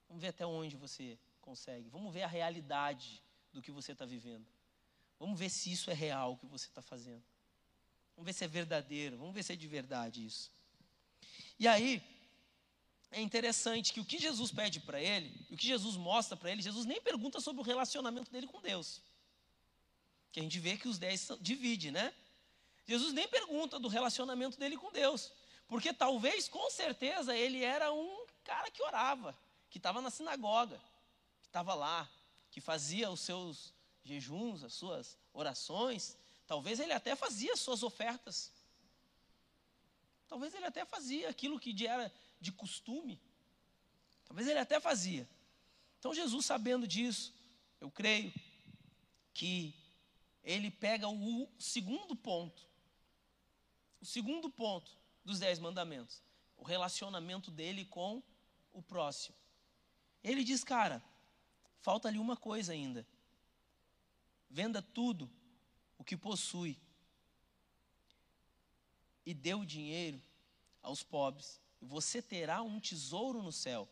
Vamos 0.07 0.21
ver 0.21 0.29
até 0.29 0.45
onde 0.45 0.75
você 0.75 1.17
consegue. 1.41 1.89
Vamos 1.89 2.13
ver 2.13 2.23
a 2.23 2.27
realidade 2.27 3.21
do 3.51 3.61
que 3.61 3.71
você 3.71 3.91
está 3.91 4.05
vivendo. 4.05 4.45
Vamos 5.19 5.39
ver 5.39 5.49
se 5.49 5.71
isso 5.71 5.89
é 5.89 5.93
real 5.93 6.33
o 6.33 6.37
que 6.37 6.45
você 6.45 6.67
está 6.67 6.81
fazendo. 6.81 7.23
Vamos 8.15 8.25
ver 8.25 8.33
se 8.33 8.43
é 8.43 8.47
verdadeiro, 8.47 9.17
vamos 9.17 9.33
ver 9.33 9.43
se 9.43 9.53
é 9.53 9.55
de 9.55 9.67
verdade 9.67 10.25
isso. 10.25 10.51
E 11.57 11.67
aí, 11.67 12.01
é 13.11 13.21
interessante 13.21 13.93
que 13.93 13.99
o 13.99 14.05
que 14.05 14.17
Jesus 14.17 14.51
pede 14.51 14.79
para 14.79 15.01
ele, 15.01 15.45
o 15.49 15.55
que 15.55 15.67
Jesus 15.67 15.95
mostra 15.95 16.35
para 16.35 16.51
ele, 16.51 16.61
Jesus 16.61 16.85
nem 16.85 17.01
pergunta 17.01 17.39
sobre 17.39 17.61
o 17.61 17.63
relacionamento 17.63 18.31
dele 18.31 18.47
com 18.47 18.61
Deus. 18.61 19.01
Que 20.31 20.39
a 20.39 20.43
gente 20.43 20.59
vê 20.59 20.77
que 20.77 20.87
os 20.87 20.97
dez 20.97 21.29
divide, 21.39 21.91
né? 21.91 22.13
Jesus 22.87 23.13
nem 23.13 23.27
pergunta 23.27 23.79
do 23.79 23.87
relacionamento 23.87 24.57
dele 24.57 24.77
com 24.77 24.91
Deus. 24.91 25.31
Porque 25.67 25.93
talvez, 25.93 26.47
com 26.47 26.69
certeza, 26.69 27.36
ele 27.36 27.63
era 27.63 27.91
um 27.91 28.26
cara 28.43 28.69
que 28.69 28.84
orava, 28.84 29.38
que 29.69 29.78
estava 29.78 30.02
na 30.02 30.10
sinagoga, 30.10 30.80
que 31.41 31.47
estava 31.47 31.73
lá, 31.73 32.10
que 32.52 32.62
fazia 32.62 33.10
os 33.10 33.21
seus 33.21 33.73
jejuns, 34.04 34.63
as 34.63 34.73
suas 34.73 35.17
orações. 35.34 36.17
Talvez 36.45 36.80
ele 36.80 36.93
até 36.93 37.15
fazia 37.15 37.54
as 37.54 37.60
suas 37.60 37.82
ofertas. 37.84 38.52
Talvez 40.28 40.54
ele 40.54 40.65
até 40.65 40.86
fazia 40.86 41.30
aquilo 41.30 41.60
que 41.60 41.88
era 41.88 42.13
de 42.39 42.52
costume. 42.52 43.19
Talvez 44.26 44.47
ele 44.47 44.60
até 44.60 44.80
fazia. 44.80 45.28
Então 45.99 46.13
Jesus, 46.13 46.45
sabendo 46.45 46.88
disso, 46.88 47.34
eu 47.80 47.89
creio 47.89 48.34
que 49.34 49.73
ele 50.43 50.69
pega 50.69 51.08
o 51.08 51.47
segundo 51.58 52.15
ponto. 52.15 52.67
O 54.02 54.06
segundo 54.06 54.49
ponto 54.49 55.02
dos 55.23 55.39
dez 55.39 55.59
mandamentos. 55.59 56.21
O 56.57 56.63
relacionamento 56.63 57.51
dele 57.51 57.86
com 57.86 58.21
o 58.71 58.81
próximo. 58.81 59.36
Ele 60.23 60.43
diz, 60.43 60.63
cara, 60.63 61.03
falta 61.81 62.07
ali 62.07 62.17
uma 62.17 62.38
coisa 62.38 62.71
ainda. 62.71 63.05
Venda 64.49 64.81
tudo 64.81 65.29
o 65.97 66.03
que 66.03 66.15
possui 66.15 66.77
e 69.25 69.33
dê 69.33 69.53
o 69.53 69.65
dinheiro 69.65 70.21
aos 70.81 71.01
pobres, 71.01 71.62
e 71.81 71.86
você 71.86 72.21
terá 72.21 72.62
um 72.62 72.79
tesouro 72.79 73.41
no 73.41 73.51
céu. 73.51 73.88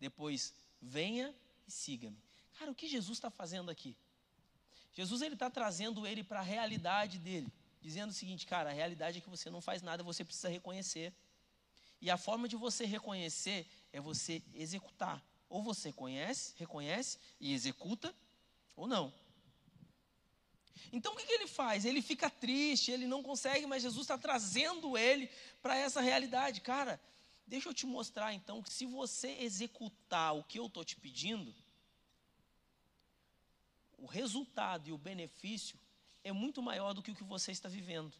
Depois, 0.00 0.54
venha 0.80 1.34
e 1.66 1.70
siga-me. 1.70 2.16
Cara, 2.58 2.70
o 2.70 2.74
que 2.74 2.88
Jesus 2.88 3.18
está 3.18 3.30
fazendo 3.30 3.70
aqui? 3.70 3.96
Jesus 4.92 5.22
ele 5.22 5.34
está 5.34 5.50
trazendo 5.50 6.06
ele 6.06 6.22
para 6.22 6.40
a 6.40 6.42
realidade 6.42 7.18
dele, 7.18 7.52
dizendo 7.84 8.08
o 8.08 8.14
seguinte, 8.14 8.46
cara, 8.46 8.70
a 8.70 8.72
realidade 8.72 9.18
é 9.18 9.20
que 9.20 9.28
você 9.28 9.50
não 9.50 9.60
faz 9.60 9.82
nada, 9.82 10.02
você 10.02 10.24
precisa 10.24 10.48
reconhecer. 10.48 11.12
E 12.00 12.10
a 12.10 12.16
forma 12.16 12.48
de 12.48 12.56
você 12.56 12.86
reconhecer 12.86 13.66
é 13.92 14.00
você 14.00 14.42
executar. 14.54 15.22
Ou 15.50 15.62
você 15.62 15.92
conhece, 15.92 16.54
reconhece 16.56 17.18
e 17.38 17.52
executa, 17.52 18.14
ou 18.74 18.86
não. 18.86 19.12
Então 20.90 21.12
o 21.12 21.16
que, 21.16 21.26
que 21.26 21.32
ele 21.34 21.46
faz? 21.46 21.84
Ele 21.84 22.00
fica 22.00 22.30
triste, 22.30 22.90
ele 22.90 23.06
não 23.06 23.22
consegue, 23.22 23.66
mas 23.66 23.82
Jesus 23.82 24.04
está 24.04 24.16
trazendo 24.16 24.96
ele 24.96 25.28
para 25.60 25.76
essa 25.76 26.00
realidade. 26.00 26.62
Cara, 26.62 26.98
deixa 27.46 27.68
eu 27.68 27.74
te 27.74 27.84
mostrar 27.84 28.32
então 28.32 28.62
que 28.62 28.72
se 28.72 28.86
você 28.86 29.28
executar 29.40 30.34
o 30.34 30.42
que 30.42 30.58
eu 30.58 30.66
estou 30.66 30.86
te 30.86 30.96
pedindo, 30.96 31.54
o 33.98 34.06
resultado 34.06 34.88
e 34.88 34.92
o 34.92 34.98
benefício 34.98 35.78
é 36.24 36.32
muito 36.32 36.62
maior 36.62 36.94
do 36.94 37.02
que 37.02 37.10
o 37.10 37.14
que 37.14 37.22
você 37.22 37.52
está 37.52 37.68
vivendo. 37.68 38.12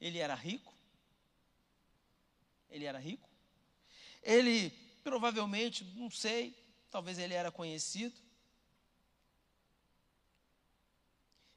Ele 0.00 0.18
era 0.18 0.34
rico? 0.34 0.74
Ele 2.68 2.84
era 2.84 2.98
rico? 2.98 3.28
Ele 4.20 4.70
provavelmente, 5.04 5.84
não 5.96 6.10
sei, 6.10 6.58
talvez 6.90 7.18
ele 7.18 7.34
era 7.34 7.52
conhecido. 7.52 8.20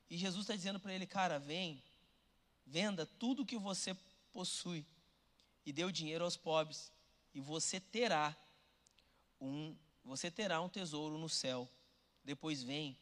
E 0.09 0.15
Jesus 0.15 0.43
está 0.43 0.55
dizendo 0.55 0.79
para 0.79 0.93
ele, 0.93 1.07
cara, 1.07 1.39
vem, 1.39 1.81
venda 2.65 3.05
tudo 3.05 3.45
que 3.45 3.57
você 3.57 3.97
possui 4.31 4.85
e 5.65 5.73
dê 5.73 5.83
o 5.83 5.91
dinheiro 5.91 6.23
aos 6.23 6.37
pobres, 6.37 6.91
e 7.33 7.41
você 7.41 7.79
terá 7.79 8.35
um 9.41 9.75
você 10.03 10.31
terá 10.31 10.61
um 10.61 10.69
tesouro 10.69 11.17
no 11.17 11.27
céu. 11.27 11.69
Depois 12.23 12.63
vem 12.63 12.97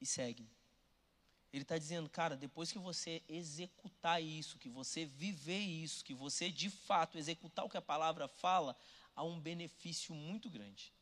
e 0.00 0.06
segue. 0.06 0.48
Ele 1.52 1.62
está 1.62 1.78
dizendo, 1.78 2.08
cara, 2.08 2.36
depois 2.36 2.70
que 2.70 2.78
você 2.78 3.22
executar 3.28 4.22
isso, 4.22 4.58
que 4.58 4.68
você 4.68 5.06
viver 5.06 5.58
isso, 5.58 6.04
que 6.04 6.12
você 6.12 6.50
de 6.50 6.68
fato 6.68 7.16
executar 7.16 7.64
o 7.64 7.68
que 7.68 7.76
a 7.76 7.82
palavra 7.82 8.28
fala, 8.28 8.76
há 9.16 9.24
um 9.24 9.40
benefício 9.40 10.14
muito 10.14 10.50
grande. 10.50 10.92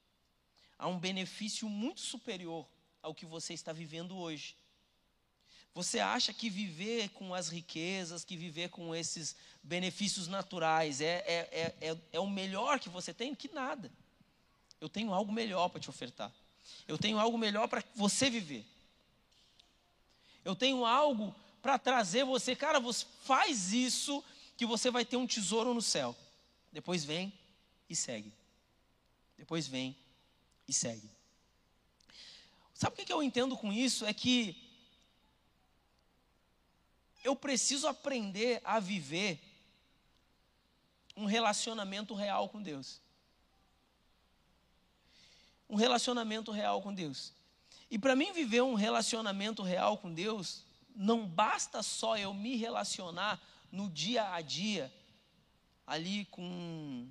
Há 0.79 0.87
um 0.87 0.99
benefício 0.99 1.69
muito 1.69 2.01
superior 2.01 2.67
ao 3.03 3.15
que 3.15 3.27
você 3.27 3.55
está 3.55 3.73
vivendo 3.73 4.17
hoje. 4.17 4.57
Você 5.75 5.99
acha 6.01 6.33
que 6.33 6.49
viver 6.49 7.11
com 7.11 7.35
as 7.35 7.49
riquezas, 7.49 8.25
que 8.25 8.37
viver 8.37 8.71
com 8.71 8.95
esses 8.95 9.37
benefícios 9.63 10.27
naturais 10.29 11.01
é, 11.01 11.23
é, 11.27 11.75
é, 11.81 11.91
é, 11.91 11.99
é 12.13 12.21
o 12.21 12.27
melhor 12.27 12.79
que 12.79 12.89
você 12.89 13.13
tem? 13.13 13.35
Que 13.35 13.49
nada. 13.49 13.93
Eu 14.81 14.89
tenho 14.89 15.13
algo 15.13 15.33
melhor 15.33 15.69
para 15.69 15.81
te 15.81 15.91
ofertar. 15.91 16.33
Eu 16.87 16.97
tenho 16.97 17.19
algo 17.19 17.37
melhor 17.37 17.69
para 17.69 17.85
você 17.95 18.31
viver. 18.31 18.65
Eu 20.47 20.55
tenho 20.55 20.85
algo 20.85 21.35
para 21.61 21.79
trazer 21.79 22.25
você. 22.25 22.55
Cara, 22.55 22.79
você 22.79 23.05
faz 23.23 23.73
isso 23.73 24.23
que 24.57 24.65
você 24.65 24.91
vai 24.91 25.05
ter 25.05 25.17
um 25.17 25.27
tesouro 25.27 25.75
no 25.75 25.83
céu. 25.83 26.17
Depois 26.71 27.05
vem 27.05 27.33
e 27.89 27.97
segue. 27.97 28.33
Depois 29.37 29.67
vem 29.67 29.97
e 30.69 30.73
segue. 30.73 31.11
Sabe 32.73 33.03
o 33.03 33.05
que 33.05 33.13
eu 33.13 33.23
entendo 33.23 33.57
com 33.57 33.73
isso? 33.73 34.05
É 34.07 34.15
que 34.15 34.57
eu 37.25 37.35
preciso 37.35 37.89
aprender 37.89 38.61
a 38.63 38.79
viver 38.79 39.41
um 41.17 41.25
relacionamento 41.25 42.15
real 42.15 42.49
com 42.49 42.63
Deus 42.63 43.01
um 45.69 45.77
relacionamento 45.77 46.51
real 46.51 46.81
com 46.81 46.93
Deus. 46.93 47.33
E 47.91 47.99
para 47.99 48.17
mim 48.17 48.33
viver 48.33 48.63
um 48.63 48.75
relacionamento 48.75 49.63
real 49.63 49.99
com 49.99 50.13
Deus, 50.13 50.65
não 50.95 51.27
basta 51.27 51.83
só 51.83 52.17
eu 52.17 52.35
me 52.35 52.57
relacionar 52.57 53.41
no 53.71 53.89
dia 53.91 54.33
a 54.33 54.41
dia, 54.41 54.93
ali 55.87 56.25
com 56.27 57.09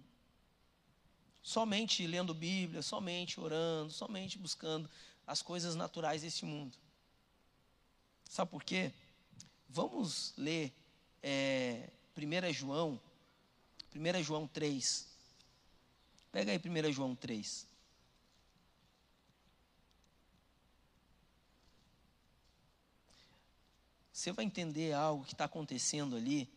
somente 1.42 2.06
lendo 2.08 2.34
Bíblia, 2.34 2.82
somente 2.82 3.40
orando, 3.40 3.92
somente 3.92 4.38
buscando 4.38 4.90
as 5.28 5.42
coisas 5.42 5.76
naturais 5.76 6.24
desse 6.24 6.44
mundo. 6.44 6.76
Sabe 8.28 8.52
por 8.52 8.64
quê? 8.64 8.92
Vamos 9.70 10.34
ler 10.38 10.74
é, 11.22 11.90
1 12.18 12.54
João, 12.54 13.00
1 13.96 14.24
João 14.24 14.48
3. 14.48 15.08
Pega 16.32 16.52
aí 16.52 16.60
1 16.60 16.92
João 16.92 17.16
3. 17.16 17.68
Você 24.16 24.32
vai 24.32 24.46
entender 24.46 24.94
algo 24.94 25.26
que 25.26 25.34
está 25.34 25.44
acontecendo 25.44 26.16
ali. 26.16 26.50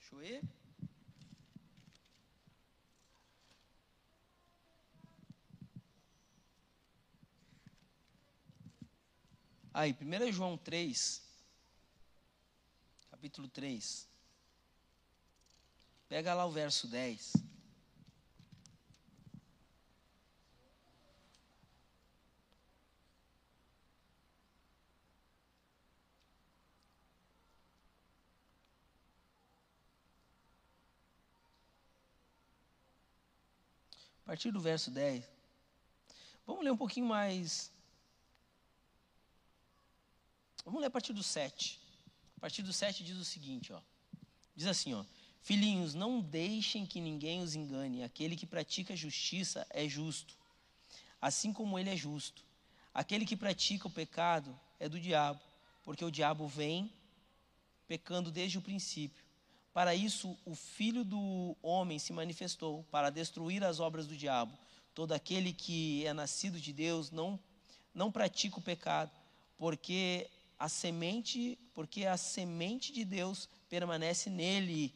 Deixa. 0.00 0.40
Aí, 9.74 9.92
1 9.92 10.32
João 10.32 10.56
3, 10.56 11.22
capítulo 13.10 13.48
3. 13.48 14.11
Pega 16.12 16.34
lá 16.34 16.44
o 16.44 16.50
verso 16.50 16.86
10. 16.88 17.36
A 17.36 17.40
partir 34.26 34.50
do 34.50 34.60
verso 34.60 34.90
10. 34.90 35.24
Vamos 36.46 36.62
ler 36.62 36.72
um 36.72 36.76
pouquinho 36.76 37.06
mais. 37.06 37.72
Vamos 40.62 40.82
ler 40.82 40.88
a 40.88 40.90
partir 40.90 41.14
do 41.14 41.22
7. 41.22 41.80
A 42.36 42.40
partir 42.40 42.62
do 42.62 42.70
7 42.70 43.02
diz 43.02 43.16
o 43.16 43.24
seguinte, 43.24 43.72
ó. 43.72 43.80
Diz 44.54 44.66
assim, 44.66 44.92
ó: 44.92 45.02
Filhinhos, 45.42 45.92
não 45.92 46.20
deixem 46.20 46.86
que 46.86 47.00
ninguém 47.00 47.42
os 47.42 47.56
engane. 47.56 48.04
Aquele 48.04 48.36
que 48.36 48.46
pratica 48.46 48.94
justiça 48.94 49.66
é 49.70 49.88
justo, 49.88 50.36
assim 51.20 51.52
como 51.52 51.78
ele 51.78 51.90
é 51.90 51.96
justo. 51.96 52.44
Aquele 52.94 53.26
que 53.26 53.36
pratica 53.36 53.88
o 53.88 53.90
pecado 53.90 54.58
é 54.78 54.88
do 54.88 55.00
diabo, 55.00 55.40
porque 55.82 56.04
o 56.04 56.10
diabo 56.10 56.46
vem 56.46 56.92
pecando 57.88 58.30
desde 58.30 58.56
o 58.58 58.62
princípio. 58.62 59.24
Para 59.74 59.94
isso, 59.94 60.38
o 60.44 60.54
Filho 60.54 61.02
do 61.04 61.56
homem 61.60 61.98
se 61.98 62.12
manifestou, 62.12 62.84
para 62.90 63.10
destruir 63.10 63.64
as 63.64 63.80
obras 63.80 64.06
do 64.06 64.16
diabo. 64.16 64.56
Todo 64.94 65.12
aquele 65.12 65.52
que 65.52 66.06
é 66.06 66.12
nascido 66.12 66.60
de 66.60 66.72
Deus 66.72 67.10
não, 67.10 67.40
não 67.94 68.12
pratica 68.12 68.58
o 68.58 68.62
pecado, 68.62 69.10
porque 69.58 70.28
a 70.58 70.68
semente, 70.68 71.58
porque 71.74 72.04
a 72.04 72.16
semente 72.16 72.92
de 72.92 73.04
Deus 73.04 73.48
permanece 73.68 74.30
nele 74.30 74.94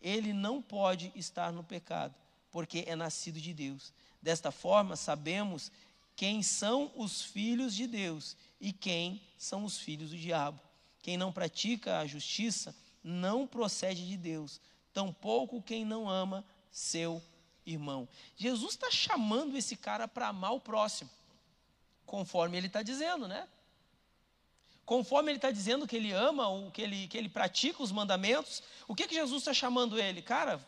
ele 0.00 0.32
não 0.32 0.62
pode 0.62 1.12
estar 1.14 1.52
no 1.52 1.62
pecado, 1.62 2.14
porque 2.50 2.84
é 2.86 2.96
nascido 2.96 3.40
de 3.40 3.52
Deus. 3.52 3.92
Desta 4.20 4.50
forma, 4.50 4.96
sabemos 4.96 5.70
quem 6.16 6.42
são 6.42 6.92
os 6.96 7.22
filhos 7.22 7.74
de 7.74 7.86
Deus 7.86 8.36
e 8.60 8.72
quem 8.72 9.22
são 9.38 9.64
os 9.64 9.78
filhos 9.78 10.10
do 10.10 10.16
diabo. 10.18 10.60
Quem 11.02 11.16
não 11.16 11.32
pratica 11.32 11.98
a 11.98 12.06
justiça 12.06 12.74
não 13.02 13.46
procede 13.46 14.06
de 14.06 14.16
Deus, 14.16 14.60
tampouco 14.92 15.62
quem 15.62 15.84
não 15.84 16.08
ama 16.08 16.44
seu 16.70 17.22
irmão. 17.64 18.08
Jesus 18.36 18.72
está 18.72 18.90
chamando 18.90 19.56
esse 19.56 19.76
cara 19.76 20.06
para 20.06 20.28
amar 20.28 20.52
o 20.52 20.60
próximo, 20.60 21.10
conforme 22.04 22.58
ele 22.58 22.66
está 22.66 22.82
dizendo, 22.82 23.26
né? 23.26 23.48
Conforme 24.84 25.30
ele 25.30 25.38
está 25.38 25.50
dizendo 25.50 25.86
que 25.86 25.96
ele 25.96 26.12
ama, 26.12 26.44
que 26.72 26.82
ele, 26.82 27.06
que 27.08 27.16
ele 27.16 27.28
pratica 27.28 27.82
os 27.82 27.92
mandamentos, 27.92 28.62
o 28.88 28.94
que, 28.94 29.06
que 29.06 29.14
Jesus 29.14 29.42
está 29.42 29.54
chamando 29.54 29.98
ele? 29.98 30.20
Cara, 30.20 30.60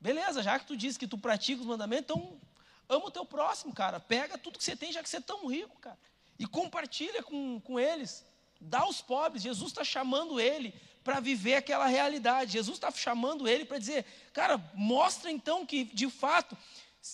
beleza, 0.00 0.42
já 0.42 0.58
que 0.58 0.66
tu 0.66 0.76
diz 0.76 0.96
que 0.96 1.06
tu 1.06 1.18
pratica 1.18 1.60
os 1.60 1.66
mandamentos, 1.66 2.04
então 2.04 2.40
ama 2.88 3.06
o 3.06 3.10
teu 3.10 3.24
próximo, 3.26 3.74
cara. 3.74 4.00
Pega 4.00 4.38
tudo 4.38 4.58
que 4.58 4.64
você 4.64 4.76
tem, 4.76 4.92
já 4.92 5.02
que 5.02 5.08
você 5.08 5.18
é 5.18 5.20
tão 5.20 5.46
rico, 5.46 5.78
cara. 5.78 5.98
E 6.38 6.46
compartilha 6.46 7.22
com, 7.22 7.60
com 7.60 7.78
eles. 7.78 8.24
Dá 8.60 8.80
aos 8.80 9.00
pobres. 9.00 9.42
Jesus 9.42 9.70
está 9.70 9.84
chamando 9.84 10.40
ele 10.40 10.74
para 11.04 11.20
viver 11.20 11.54
aquela 11.54 11.86
realidade. 11.86 12.52
Jesus 12.52 12.76
está 12.76 12.90
chamando 12.90 13.46
ele 13.48 13.64
para 13.64 13.78
dizer, 13.78 14.04
cara, 14.32 14.58
mostra 14.74 15.30
então 15.30 15.64
que 15.64 15.84
de 15.84 16.10
fato 16.10 16.56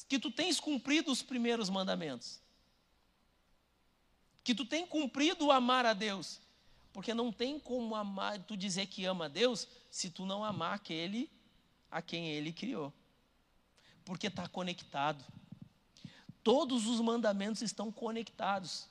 que 0.08 0.18
tu 0.18 0.30
tens 0.30 0.58
cumprido 0.58 1.10
os 1.12 1.22
primeiros 1.22 1.68
mandamentos. 1.68 2.41
Que 4.44 4.54
tu 4.54 4.64
tens 4.64 4.88
cumprido 4.88 5.50
amar 5.50 5.86
a 5.86 5.92
Deus. 5.92 6.40
Porque 6.92 7.14
não 7.14 7.32
tem 7.32 7.58
como 7.58 7.94
amar, 7.94 8.38
tu 8.40 8.56
dizer 8.56 8.86
que 8.86 9.04
ama 9.04 9.24
a 9.24 9.28
Deus 9.28 9.66
se 9.90 10.10
tu 10.10 10.26
não 10.26 10.44
amar 10.44 10.74
aquele 10.74 11.30
a 11.90 12.02
quem 12.02 12.28
ele 12.28 12.52
criou. 12.52 12.92
Porque 14.04 14.26
está 14.26 14.46
conectado. 14.48 15.24
Todos 16.42 16.86
os 16.86 17.00
mandamentos 17.00 17.62
estão 17.62 17.90
conectados. 17.90 18.88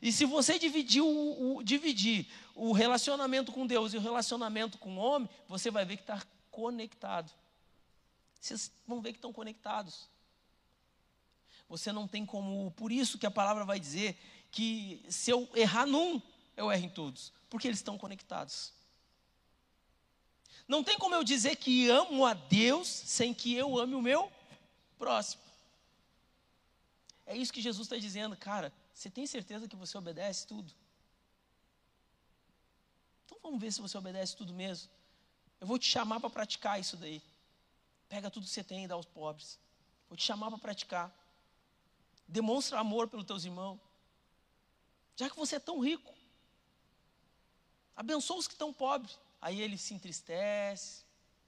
E 0.00 0.12
se 0.12 0.24
você 0.24 0.58
dividir 0.58 1.02
o, 1.02 1.56
o, 1.56 1.62
dividir 1.62 2.26
o 2.54 2.72
relacionamento 2.72 3.50
com 3.52 3.66
Deus 3.66 3.92
e 3.92 3.96
o 3.96 4.00
relacionamento 4.00 4.78
com 4.78 4.96
o 4.96 5.00
homem, 5.00 5.28
você 5.48 5.70
vai 5.70 5.84
ver 5.84 5.96
que 5.96 6.02
está 6.02 6.22
conectado. 6.50 7.32
Vocês 8.40 8.70
vão 8.86 9.00
ver 9.00 9.12
que 9.12 9.18
estão 9.18 9.32
conectados. 9.32 10.08
Você 11.68 11.92
não 11.92 12.06
tem 12.08 12.24
como. 12.24 12.70
Por 12.72 12.90
isso 12.90 13.18
que 13.18 13.26
a 13.26 13.30
palavra 13.30 13.64
vai 13.64 13.78
dizer 13.78 14.18
que 14.50 15.04
se 15.08 15.30
eu 15.30 15.48
errar 15.54 15.86
num, 15.86 16.20
eu 16.56 16.70
erro 16.70 16.84
em 16.84 16.88
todos. 16.88 17.32
Porque 17.48 17.66
eles 17.66 17.78
estão 17.78 17.98
conectados. 17.98 18.72
Não 20.66 20.84
tem 20.84 20.98
como 20.98 21.14
eu 21.14 21.24
dizer 21.24 21.56
que 21.56 21.88
amo 21.88 22.24
a 22.24 22.34
Deus 22.34 22.86
sem 22.88 23.34
que 23.34 23.54
eu 23.54 23.78
ame 23.78 23.94
o 23.94 24.02
meu 24.02 24.30
próximo. 24.98 25.42
É 27.26 27.36
isso 27.36 27.52
que 27.52 27.60
Jesus 27.60 27.86
está 27.86 27.96
dizendo, 27.96 28.36
cara. 28.36 28.72
Você 28.94 29.10
tem 29.10 29.26
certeza 29.26 29.66
que 29.66 29.76
você 29.76 29.96
obedece 29.96 30.46
tudo? 30.46 30.72
Então 33.24 33.38
vamos 33.42 33.60
ver 33.60 33.72
se 33.72 33.80
você 33.80 33.96
obedece 33.96 34.36
tudo 34.36 34.52
mesmo. 34.52 34.90
Eu 35.60 35.66
vou 35.66 35.78
te 35.78 35.88
chamar 35.88 36.20
para 36.20 36.30
praticar 36.30 36.78
isso 36.78 36.96
daí. 36.96 37.22
Pega 38.08 38.30
tudo 38.30 38.44
que 38.44 38.50
você 38.50 38.64
tem 38.64 38.84
e 38.84 38.88
dá 38.88 38.94
aos 38.94 39.06
pobres. 39.06 39.58
Vou 40.08 40.16
te 40.16 40.24
chamar 40.24 40.50
para 40.50 40.58
praticar. 40.58 41.12
Demonstra 42.26 42.78
amor 42.78 43.08
pelos 43.08 43.26
teus 43.26 43.44
irmãos. 43.44 43.78
Já 45.20 45.28
que 45.28 45.36
você 45.36 45.56
é 45.56 45.60
tão 45.60 45.80
rico, 45.80 46.14
abençoa 47.94 48.38
os 48.38 48.46
que 48.48 48.54
estão 48.54 48.72
pobres. 48.72 49.18
Aí 49.38 49.60
ele 49.60 49.76
se 49.76 49.92
entristece, 49.92 51.04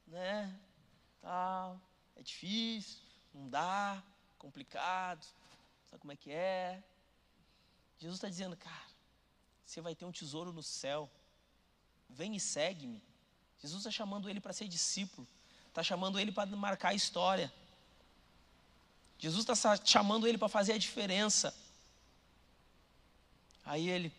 né? 0.06 0.54
Tal, 1.22 1.80
é 2.14 2.22
difícil, 2.22 2.98
não 3.32 3.48
dá, 3.48 4.02
complicado, 4.36 5.24
sabe 5.88 6.00
como 6.02 6.12
é 6.12 6.16
que 6.16 6.30
é? 6.30 6.84
Jesus 7.98 8.18
está 8.18 8.28
dizendo, 8.28 8.58
cara, 8.58 8.88
você 9.64 9.80
vai 9.80 9.94
ter 9.94 10.04
um 10.04 10.12
tesouro 10.12 10.52
no 10.52 10.62
céu. 10.62 11.10
Vem 12.10 12.36
e 12.36 12.40
segue-me. 12.40 13.02
Jesus 13.58 13.80
está 13.80 13.90
chamando 13.90 14.28
ele 14.28 14.38
para 14.38 14.52
ser 14.52 14.68
discípulo. 14.68 15.26
Está 15.68 15.82
chamando 15.82 16.20
ele 16.20 16.30
para 16.30 16.44
marcar 16.54 16.90
a 16.90 16.94
história. 16.94 17.50
Jesus 19.18 19.48
está 19.48 19.76
chamando 19.82 20.28
ele 20.28 20.36
para 20.36 20.50
fazer 20.50 20.74
a 20.74 20.78
diferença. 20.78 21.54
Aí 23.64 23.88
ele. 23.88 24.12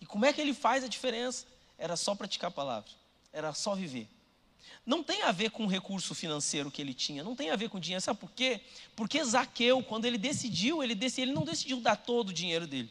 E 0.00 0.06
como 0.06 0.24
é 0.24 0.32
que 0.32 0.40
ele 0.40 0.54
faz 0.54 0.84
a 0.84 0.88
diferença? 0.88 1.46
Era 1.78 1.96
só 1.96 2.14
praticar 2.14 2.48
a 2.48 2.54
palavra. 2.54 2.90
Era 3.32 3.52
só 3.52 3.74
viver. 3.74 4.08
Não 4.86 5.02
tem 5.02 5.22
a 5.22 5.32
ver 5.32 5.50
com 5.50 5.64
o 5.64 5.68
recurso 5.68 6.14
financeiro 6.14 6.70
que 6.70 6.80
ele 6.80 6.92
tinha, 6.92 7.24
não 7.24 7.34
tem 7.34 7.50
a 7.50 7.56
ver 7.56 7.70
com 7.70 7.80
dinheiro. 7.80 8.02
Sabe 8.02 8.20
por 8.20 8.30
quê? 8.30 8.60
Porque 8.94 9.22
Zaqueu, 9.24 9.82
quando 9.82 10.04
ele 10.04 10.18
decidiu, 10.18 10.82
ele, 10.82 10.94
decidiu, 10.94 11.24
ele 11.24 11.32
não 11.32 11.44
decidiu 11.44 11.80
dar 11.80 11.96
todo 11.96 12.28
o 12.28 12.32
dinheiro 12.32 12.66
dele. 12.66 12.90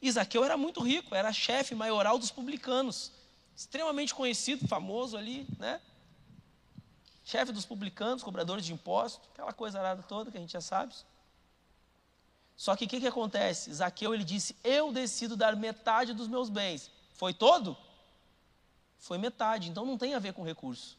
E 0.00 0.10
Zaqueu 0.10 0.44
era 0.44 0.56
muito 0.56 0.80
rico, 0.82 1.14
era 1.14 1.32
chefe 1.32 1.74
maioral 1.74 2.18
dos 2.18 2.30
publicanos, 2.30 3.12
extremamente 3.56 4.14
conhecido, 4.14 4.66
famoso 4.66 5.16
ali, 5.16 5.46
né? 5.58 5.80
Chefe 7.24 7.52
dos 7.52 7.64
publicanos, 7.64 8.22
cobradores 8.22 8.64
de 8.64 8.72
impostos, 8.72 9.26
aquela 9.32 9.52
coisa 9.52 9.78
arada 9.78 10.02
toda 10.02 10.30
que 10.30 10.36
a 10.36 10.40
gente 10.40 10.52
já 10.52 10.60
sabe. 10.60 10.94
Só 12.56 12.76
que 12.76 12.84
o 12.84 12.88
que, 12.88 13.00
que 13.00 13.06
acontece? 13.06 13.72
Zaqueu 13.72 14.14
ele 14.14 14.24
disse: 14.24 14.56
Eu 14.62 14.92
decido 14.92 15.36
dar 15.36 15.56
metade 15.56 16.12
dos 16.12 16.28
meus 16.28 16.48
bens. 16.48 16.90
Foi 17.12 17.32
todo? 17.34 17.76
Foi 18.98 19.18
metade, 19.18 19.70
então 19.70 19.84
não 19.84 19.98
tem 19.98 20.14
a 20.14 20.18
ver 20.18 20.32
com 20.32 20.42
recurso 20.42 20.96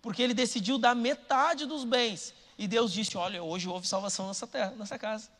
porque 0.00 0.22
ele 0.22 0.34
decidiu 0.34 0.78
dar 0.78 0.94
metade 0.94 1.66
dos 1.66 1.84
bens. 1.84 2.34
E 2.56 2.66
Deus 2.66 2.92
disse: 2.92 3.16
Olha, 3.16 3.42
hoje 3.42 3.68
houve 3.68 3.86
salvação 3.86 4.26
nessa 4.28 4.46
terra, 4.46 4.70
nessa 4.72 4.98
casa. 4.98 5.30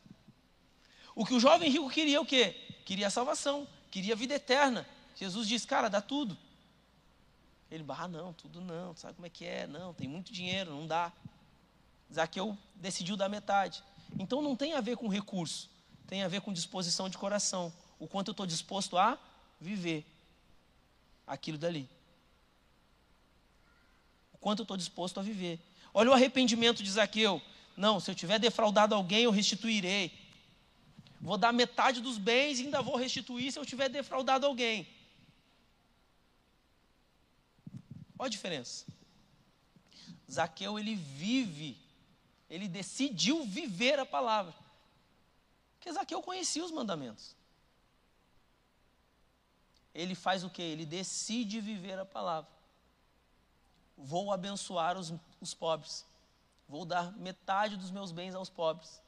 O 1.15 1.25
que 1.25 1.33
o 1.33 1.39
jovem 1.39 1.69
rico 1.69 1.89
queria 1.89 2.21
o 2.21 2.25
quê? 2.25 2.55
Queria 2.85 3.09
salvação, 3.09 3.67
queria 3.91 4.15
vida 4.15 4.35
eterna. 4.35 4.87
Jesus 5.15 5.47
disse: 5.47 5.67
Cara, 5.67 5.89
dá 5.89 6.01
tudo. 6.01 6.37
Ele, 7.69 7.85
ah, 7.87 8.07
não, 8.07 8.33
tudo 8.33 8.61
não, 8.61 8.95
sabe 8.95 9.13
como 9.13 9.27
é 9.27 9.29
que 9.29 9.45
é? 9.45 9.67
Não, 9.67 9.93
tem 9.93 10.07
muito 10.07 10.33
dinheiro, 10.33 10.71
não 10.71 10.87
dá. 10.87 11.11
Zaqueu 12.11 12.57
decidiu 12.73 13.15
dar 13.15 13.29
metade. 13.29 13.83
Então 14.17 14.41
não 14.41 14.55
tem 14.55 14.73
a 14.73 14.81
ver 14.81 14.97
com 14.97 15.07
recurso, 15.07 15.69
tem 16.07 16.23
a 16.23 16.27
ver 16.27 16.41
com 16.41 16.53
disposição 16.53 17.09
de 17.09 17.17
coração. 17.17 17.71
O 17.99 18.07
quanto 18.07 18.29
eu 18.29 18.31
estou 18.31 18.45
disposto 18.45 18.97
a 18.97 19.19
viver 19.59 20.05
aquilo 21.27 21.57
dali 21.57 21.89
quanto 24.39 24.59
eu 24.59 24.63
estou 24.63 24.77
disposto 24.77 25.19
a 25.19 25.23
viver. 25.23 25.59
Olha 25.93 26.09
o 26.09 26.13
arrependimento 26.13 26.81
de 26.81 26.91
Zaqueu. 26.91 27.41
Não, 27.75 27.99
se 27.99 28.09
eu 28.09 28.15
tiver 28.15 28.39
defraudado 28.39 28.95
alguém, 28.95 29.23
eu 29.23 29.31
restituirei. 29.31 30.11
Vou 31.21 31.37
dar 31.37 31.51
metade 31.51 32.01
dos 32.01 32.17
bens 32.17 32.59
e 32.59 32.63
ainda 32.63 32.81
vou 32.81 32.95
restituir 32.95 33.51
se 33.51 33.59
eu 33.59 33.65
tiver 33.65 33.89
defraudado 33.89 34.45
alguém. 34.45 34.87
Olha 38.17 38.27
a 38.27 38.29
diferença. 38.29 38.85
Zaqueu, 40.29 40.77
ele 40.77 40.95
vive, 40.95 41.77
ele 42.49 42.67
decidiu 42.67 43.45
viver 43.45 43.99
a 43.99 44.05
palavra. 44.05 44.53
Porque 45.75 45.91
Zaqueu 45.91 46.21
conhecia 46.21 46.63
os 46.63 46.71
mandamentos. 46.71 47.35
Ele 49.93 50.15
faz 50.15 50.43
o 50.43 50.49
que? 50.49 50.61
Ele 50.61 50.85
decide 50.85 51.61
viver 51.61 51.97
a 51.99 52.05
palavra 52.05 52.59
vou 53.99 54.31
abençoar 54.31 54.97
os, 54.97 55.13
os 55.41 55.53
pobres, 55.53 56.05
vou 56.67 56.85
dar 56.85 57.11
metade 57.17 57.75
dos 57.75 57.91
meus 57.91 58.11
bens 58.11 58.33
aos 58.33 58.49
pobres. 58.49 59.01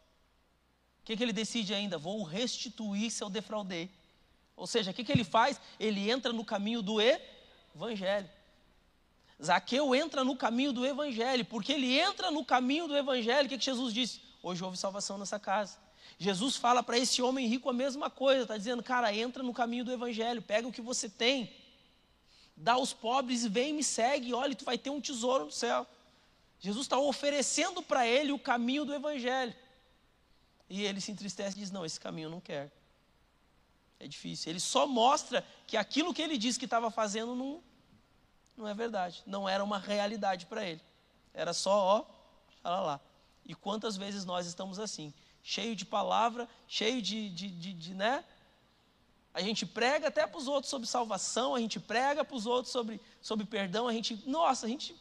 O 1.02 1.06
que, 1.06 1.16
que 1.16 1.24
ele 1.24 1.34
decide 1.34 1.74
ainda? 1.74 1.98
Vou 1.98 2.22
restituir 2.24 3.10
se 3.10 3.24
eu 3.24 3.30
defraudei. 3.30 3.90
Ou 4.56 4.68
seja, 4.68 4.92
o 4.92 4.94
que, 4.94 5.04
que 5.04 5.12
ele 5.12 5.24
faz? 5.24 5.60
Ele 5.80 6.12
entra 6.12 6.32
no 6.32 6.46
caminho 6.46 6.82
do 6.82 6.98
evangelho. 7.02 8.30
Zaqueu 9.44 9.96
entra 9.96 10.24
no 10.24 10.36
caminho 10.36 10.72
do 10.72 10.86
evangelho, 10.86 11.44
porque 11.46 11.74
ele 11.74 12.00
entra 12.00 12.30
no 12.30 12.46
caminho 12.46 12.88
do 12.88 12.96
evangelho. 12.96 13.48
O 13.48 13.50
que, 13.50 13.60
Jesus 13.60 13.94
disse? 13.94 14.22
Hoje 14.44 14.64
houve 14.64 14.78
salvação 14.78 15.18
nessa 15.18 15.40
casa. 15.40 15.78
Jesus 16.18 16.56
fala 16.56 16.84
para 16.84 16.98
esse 16.98 17.22
homem 17.22 17.48
rico 17.48 17.70
a 17.70 17.74
mesma 17.74 18.10
coisa, 18.10 18.44
está 18.44 18.58
dizendo, 18.58 18.84
cara, 18.84 19.14
entra 19.14 19.42
no 19.42 19.54
caminho 19.54 19.84
do 19.84 19.92
evangelho, 19.92 20.42
pega 20.42 20.68
o 20.68 20.72
que 20.72 20.82
você 20.82 21.10
tem 21.10 21.52
dá 22.62 22.74
aos 22.74 22.94
pobres 22.94 23.44
e 23.44 23.50
vem 23.50 23.74
me 23.74 23.84
segue, 23.84 24.34
olha, 24.34 24.56
tu 24.56 24.64
vai 24.64 24.78
ter 24.78 24.90
um 24.90 25.02
tesouro 25.02 25.46
no 25.46 25.52
céu. 25.52 25.86
Jesus 26.60 26.86
está 26.86 26.98
oferecendo 27.00 27.82
para 27.82 28.06
ele 28.06 28.32
o 28.32 28.38
caminho 28.38 28.86
do 28.86 28.94
Evangelho. 28.94 29.54
E 30.70 30.84
ele 30.84 31.02
se 31.02 31.12
entristece 31.12 31.58
e 31.58 31.60
diz: 31.60 31.72
Não, 31.72 31.84
esse 31.84 32.00
caminho 32.00 32.28
eu 32.28 32.30
não 32.30 32.40
quero. 32.40 32.72
É 34.00 34.08
difícil. 34.08 34.52
Ele 34.52 34.60
só 34.60 34.86
mostra 34.86 35.46
que 35.66 35.76
aquilo 35.76 36.14
que 36.14 36.22
ele 36.22 36.38
disse 36.38 36.60
que 36.60 36.66
estava 36.66 36.92
fazendo 36.92 37.36
não, 37.36 37.64
não 38.58 38.68
é 38.68 38.74
verdade. 38.74 39.24
Não 39.26 39.48
era 39.48 39.64
uma 39.64 39.78
realidade 39.78 40.46
para 40.46 40.66
ele. 40.66 40.82
Era 41.34 41.54
só, 41.54 41.72
ó, 41.72 42.06
fala 42.62 42.82
lá. 42.82 43.02
E 43.46 43.56
quantas 43.56 43.98
vezes 43.98 44.26
nós 44.26 44.46
estamos 44.46 44.80
assim, 44.80 45.14
cheio 45.44 45.76
de 45.76 45.86
palavra, 45.86 46.48
cheio 46.68 47.02
de, 47.02 47.30
de, 47.30 47.48
de, 47.50 47.74
de 47.74 47.94
né? 47.94 48.24
A 49.34 49.42
gente 49.42 49.66
prega 49.66 50.10
até 50.10 50.28
para 50.28 50.38
os 50.38 50.48
outros 50.48 50.70
sobre 50.70 50.88
salvação, 50.88 51.56
a 51.56 51.60
gente 51.60 51.80
prega 51.80 52.24
para 52.24 52.36
os 52.36 52.46
outros 52.46 52.72
sobre, 52.72 53.00
sobre 53.22 53.46
perdão, 53.46 53.88
a 53.88 53.94
gente, 53.94 54.22
nossa, 54.28 54.66
a 54.66 54.70
gente 54.70 54.96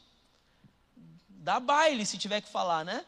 dá 1.29 1.59
baile 1.59 2.07
se 2.07 2.17
tiver 2.17 2.41
que 2.41 2.49
falar, 2.49 2.85
né? 2.85 3.05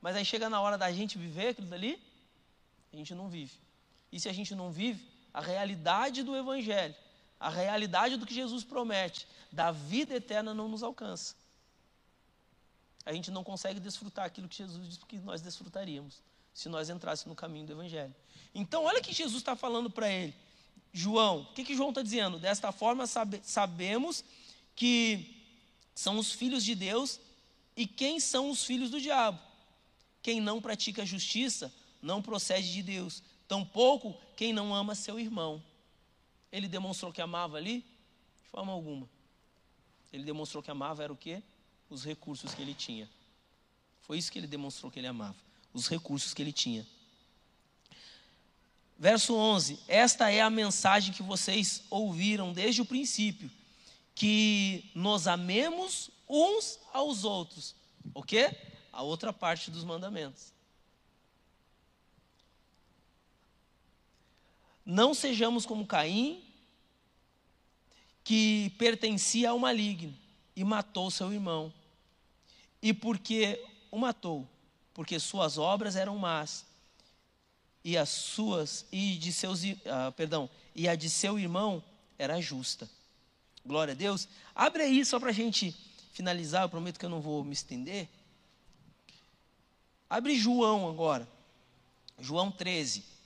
Mas 0.00 0.16
aí 0.16 0.24
chega 0.24 0.50
na 0.50 0.60
hora 0.60 0.76
da 0.76 0.92
gente 0.92 1.16
viver 1.16 1.48
aquilo 1.48 1.66
dali, 1.66 2.00
a 2.92 2.96
gente 2.96 3.14
não 3.14 3.28
vive. 3.28 3.54
E 4.12 4.20
se 4.20 4.28
a 4.28 4.32
gente 4.32 4.54
não 4.54 4.70
vive, 4.70 5.06
a 5.32 5.40
realidade 5.40 6.22
do 6.22 6.36
Evangelho, 6.36 6.94
a 7.38 7.48
realidade 7.48 8.16
do 8.16 8.26
que 8.26 8.34
Jesus 8.34 8.64
promete, 8.64 9.26
da 9.52 9.70
vida 9.70 10.14
eterna 10.14 10.52
não 10.52 10.68
nos 10.68 10.82
alcança. 10.82 11.34
A 13.06 13.12
gente 13.12 13.30
não 13.30 13.42
consegue 13.42 13.80
desfrutar 13.80 14.26
aquilo 14.26 14.48
que 14.48 14.56
Jesus 14.56 14.86
disse 14.86 15.00
que 15.06 15.18
nós 15.18 15.40
desfrutaríamos, 15.40 16.20
se 16.52 16.68
nós 16.68 16.90
entrássemos 16.90 17.30
no 17.30 17.36
caminho 17.36 17.66
do 17.66 17.72
Evangelho. 17.72 18.14
Então, 18.54 18.84
olha 18.84 18.98
o 18.98 19.02
que 19.02 19.12
Jesus 19.12 19.38
está 19.38 19.56
falando 19.56 19.88
para 19.88 20.10
ele. 20.10 20.34
João, 20.92 21.42
o 21.42 21.52
que, 21.54 21.64
que 21.64 21.76
João 21.76 21.90
está 21.90 22.02
dizendo? 22.02 22.38
Desta 22.38 22.72
forma, 22.72 23.06
sabe, 23.06 23.40
sabemos 23.44 24.24
que 24.74 25.38
são 25.94 26.18
os 26.18 26.32
filhos 26.32 26.64
de 26.64 26.74
Deus 26.74 27.20
e 27.76 27.86
quem 27.86 28.18
são 28.20 28.50
os 28.50 28.64
filhos 28.64 28.90
do 28.90 29.00
diabo. 29.00 29.38
Quem 30.22 30.40
não 30.40 30.60
pratica 30.60 31.06
justiça 31.06 31.72
não 32.02 32.20
procede 32.20 32.72
de 32.72 32.82
Deus, 32.82 33.22
tampouco 33.46 34.16
quem 34.36 34.52
não 34.52 34.74
ama 34.74 34.94
seu 34.94 35.18
irmão. 35.18 35.62
Ele 36.50 36.68
demonstrou 36.68 37.12
que 37.12 37.20
amava 37.20 37.56
ali? 37.56 37.80
De 38.42 38.50
forma 38.50 38.72
alguma. 38.72 39.08
Ele 40.12 40.24
demonstrou 40.24 40.62
que 40.62 40.70
amava 40.70 41.02
era 41.02 41.12
o 41.12 41.16
quê? 41.16 41.42
Os 41.90 42.04
recursos 42.04 42.54
que 42.54 42.62
ele 42.62 42.74
tinha. 42.74 43.08
Foi 44.02 44.16
isso 44.16 44.32
que 44.32 44.38
ele 44.38 44.46
demonstrou 44.46 44.90
que 44.90 44.98
ele 44.98 45.06
amava, 45.06 45.36
os 45.72 45.86
recursos 45.86 46.32
que 46.32 46.40
ele 46.40 46.52
tinha. 46.52 46.86
Verso 48.98 49.34
11: 49.34 49.78
Esta 49.86 50.30
é 50.30 50.40
a 50.40 50.50
mensagem 50.50 51.12
que 51.12 51.22
vocês 51.22 51.84
ouviram 51.90 52.52
desde 52.52 52.80
o 52.80 52.86
princípio, 52.86 53.50
que 54.14 54.90
nos 54.94 55.28
amemos 55.28 56.10
uns 56.28 56.80
aos 56.92 57.22
outros. 57.22 57.74
O 58.14 58.22
quê? 58.22 58.56
A 58.92 59.02
outra 59.02 59.32
parte 59.32 59.70
dos 59.70 59.84
mandamentos. 59.84 60.52
Não 64.90 65.12
sejamos 65.12 65.66
como 65.66 65.86
Caim, 65.86 66.42
que 68.24 68.70
pertencia 68.78 69.50
ao 69.50 69.58
maligno 69.58 70.16
e 70.56 70.64
matou 70.64 71.10
seu 71.10 71.30
irmão. 71.30 71.70
E 72.80 72.94
porque 72.94 73.62
o 73.90 73.98
matou? 73.98 74.48
Porque 74.94 75.20
suas 75.20 75.58
obras 75.58 75.94
eram 75.94 76.16
más 76.16 76.64
e 77.84 77.98
as 77.98 78.08
suas 78.08 78.86
e 78.90 79.18
de 79.18 79.30
seus 79.30 79.62
uh, 79.62 80.10
perdão 80.16 80.48
e 80.74 80.88
a 80.88 80.94
de 80.94 81.10
seu 81.10 81.38
irmão 81.38 81.84
era 82.18 82.40
justa. 82.40 82.88
Glória 83.66 83.92
a 83.92 83.94
Deus. 83.94 84.26
Abre 84.54 84.84
aí 84.84 85.04
só 85.04 85.20
para 85.20 85.28
a 85.28 85.34
gente 85.34 85.76
finalizar. 86.14 86.62
Eu 86.62 86.70
prometo 86.70 86.98
que 86.98 87.04
eu 87.04 87.10
não 87.10 87.20
vou 87.20 87.44
me 87.44 87.52
estender. 87.52 88.08
Abre 90.08 90.34
João 90.34 90.88
agora. 90.88 91.28
João 92.18 92.50
13. 92.50 93.17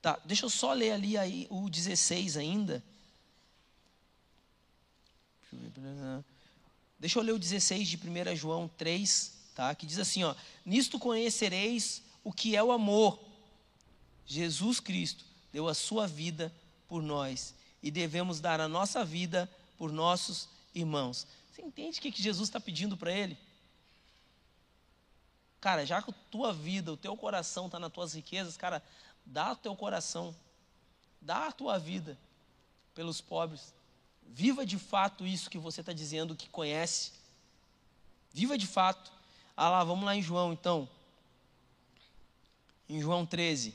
Tá, 0.00 0.18
deixa 0.24 0.44
eu 0.44 0.50
só 0.50 0.72
ler 0.72 0.92
ali 0.92 1.16
aí 1.16 1.46
o 1.50 1.68
16 1.68 2.36
ainda. 2.36 2.82
Deixa 6.98 7.18
eu 7.18 7.22
ler 7.22 7.32
o 7.32 7.38
16 7.38 7.88
de 7.88 7.96
1 7.96 8.36
João 8.36 8.68
3, 8.68 9.32
tá? 9.54 9.74
Que 9.74 9.86
diz 9.86 9.98
assim, 9.98 10.24
ó: 10.24 10.34
"Nisto 10.64 10.98
conhecereis 10.98 12.02
o 12.22 12.32
que 12.32 12.56
é 12.56 12.62
o 12.62 12.72
amor. 12.72 13.18
Jesus 14.26 14.78
Cristo 14.80 15.24
deu 15.52 15.68
a 15.68 15.74
sua 15.74 16.06
vida 16.06 16.52
por 16.86 17.02
nós 17.02 17.54
e 17.82 17.90
devemos 17.90 18.40
dar 18.40 18.60
a 18.60 18.68
nossa 18.68 19.04
vida 19.04 19.50
por 19.76 19.92
nossos 19.92 20.48
irmãos." 20.74 21.26
Você 21.52 21.62
entende 21.62 21.98
o 21.98 22.02
que, 22.02 22.12
que 22.12 22.22
Jesus 22.22 22.48
está 22.48 22.60
pedindo 22.60 22.96
para 22.96 23.12
ele? 23.12 23.36
Cara, 25.60 25.84
já 25.84 26.00
que 26.00 26.10
a 26.10 26.14
tua 26.30 26.52
vida, 26.52 26.92
o 26.92 26.96
teu 26.96 27.16
coração 27.16 27.66
está 27.66 27.80
nas 27.80 27.92
tuas 27.92 28.14
riquezas, 28.14 28.56
cara, 28.56 28.82
Dá 29.30 29.52
o 29.52 29.56
teu 29.56 29.76
coração, 29.76 30.34
dá 31.20 31.48
a 31.48 31.52
tua 31.52 31.78
vida 31.78 32.18
pelos 32.94 33.20
pobres. 33.20 33.74
Viva 34.26 34.64
de 34.64 34.78
fato 34.78 35.26
isso 35.26 35.50
que 35.50 35.58
você 35.58 35.80
está 35.80 35.92
dizendo 35.92 36.34
que 36.34 36.48
conhece. 36.48 37.12
Viva 38.32 38.56
de 38.56 38.66
fato. 38.66 39.12
Ah 39.54 39.68
lá, 39.68 39.84
vamos 39.84 40.06
lá 40.06 40.16
em 40.16 40.22
João 40.22 40.54
então. 40.54 40.88
Em 42.88 43.02
João 43.02 43.26
13. 43.26 43.74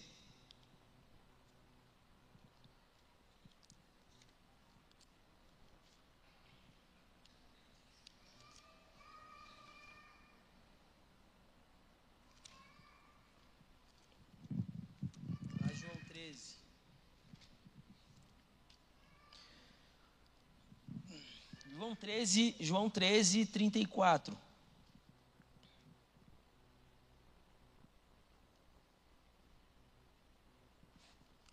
João 21.84 21.96
13, 21.98 22.56
João 22.62 22.90
13, 22.90 23.46
34. 23.46 24.38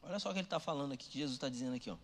Olha 0.05 0.21
só 0.21 0.31
o 0.31 0.33
que 0.33 0.39
ele 0.39 0.47
está 0.47 0.61
falando 0.61 0.93
aqui, 0.93 1.09
que 1.09 1.19
Jesus 1.19 1.35
está 1.35 1.49
dizendo 1.49 1.75
aqui, 1.75 1.91
ó. 1.91 1.97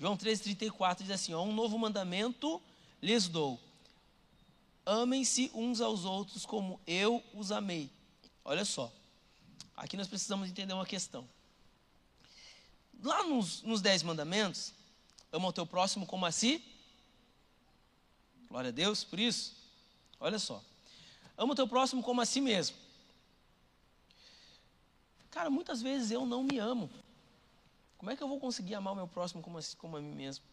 João 0.00 0.16
13, 0.16 0.42
34 0.42 1.04
diz 1.04 1.14
assim: 1.14 1.32
ó, 1.32 1.44
Um 1.44 1.54
novo 1.54 1.78
mandamento 1.78 2.60
lhes 3.00 3.28
dou. 3.28 3.60
Amem-se 4.84 5.48
uns 5.54 5.80
aos 5.80 6.04
outros 6.04 6.44
como 6.44 6.80
eu 6.84 7.22
os 7.32 7.52
amei. 7.52 7.88
Olha 8.44 8.64
só. 8.64 8.92
Aqui 9.76 9.96
nós 9.96 10.08
precisamos 10.08 10.48
entender 10.48 10.72
uma 10.72 10.86
questão. 10.86 11.28
Lá 13.02 13.22
nos, 13.24 13.62
nos 13.62 13.82
Dez 13.82 14.02
Mandamentos, 14.02 14.72
ama 15.30 15.48
o 15.48 15.52
teu 15.52 15.66
próximo 15.66 16.06
como 16.06 16.24
a 16.24 16.32
si. 16.32 16.64
Glória 18.48 18.68
a 18.68 18.72
Deus 18.72 19.04
por 19.04 19.20
isso. 19.20 19.54
Olha 20.18 20.38
só. 20.38 20.62
Ama 21.36 21.52
o 21.52 21.56
teu 21.56 21.68
próximo 21.68 22.02
como 22.02 22.20
a 22.20 22.26
si 22.26 22.40
mesmo. 22.40 22.76
Cara, 25.30 25.50
muitas 25.50 25.82
vezes 25.82 26.10
eu 26.10 26.24
não 26.24 26.42
me 26.42 26.58
amo. 26.58 26.90
Como 27.98 28.10
é 28.10 28.16
que 28.16 28.22
eu 28.22 28.28
vou 28.28 28.40
conseguir 28.40 28.74
amar 28.74 28.94
o 28.94 28.96
meu 28.96 29.08
próximo 29.08 29.42
como 29.42 29.58
a, 29.58 29.62
como 29.76 29.98
a 29.98 30.00
mim 30.00 30.14
mesmo? 30.14 30.44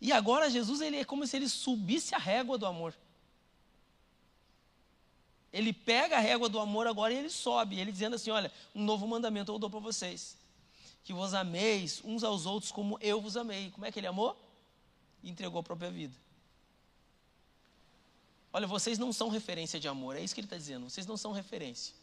E 0.00 0.12
agora 0.12 0.50
Jesus 0.50 0.80
ele 0.80 0.96
é 0.96 1.04
como 1.04 1.26
se 1.26 1.36
ele 1.36 1.48
subisse 1.48 2.14
a 2.14 2.18
régua 2.18 2.58
do 2.58 2.66
amor. 2.66 2.94
Ele 5.52 5.72
pega 5.72 6.16
a 6.16 6.20
régua 6.20 6.48
do 6.48 6.58
amor 6.58 6.86
agora 6.86 7.12
e 7.12 7.16
ele 7.16 7.30
sobe, 7.30 7.78
ele 7.78 7.90
dizendo 7.90 8.16
assim: 8.16 8.30
Olha, 8.30 8.52
um 8.74 8.82
novo 8.84 9.06
mandamento 9.06 9.50
eu 9.50 9.58
dou 9.58 9.70
para 9.70 9.80
vocês. 9.80 10.36
Que 11.02 11.12
vos 11.12 11.34
ameis 11.34 12.00
uns 12.04 12.22
aos 12.22 12.46
outros 12.46 12.70
como 12.70 12.98
eu 13.00 13.20
vos 13.20 13.36
amei. 13.36 13.70
Como 13.70 13.84
é 13.84 13.90
que 13.90 13.98
ele 13.98 14.06
amou? 14.06 14.36
entregou 15.22 15.60
a 15.60 15.62
própria 15.62 15.90
vida. 15.90 16.14
Olha, 18.52 18.66
vocês 18.66 18.98
não 18.98 19.12
são 19.12 19.28
referência 19.28 19.78
de 19.78 19.86
amor, 19.86 20.16
é 20.16 20.20
isso 20.20 20.34
que 20.34 20.40
ele 20.40 20.46
está 20.46 20.56
dizendo. 20.56 20.88
Vocês 20.88 21.06
não 21.06 21.16
são 21.16 21.32
referência. 21.32 21.94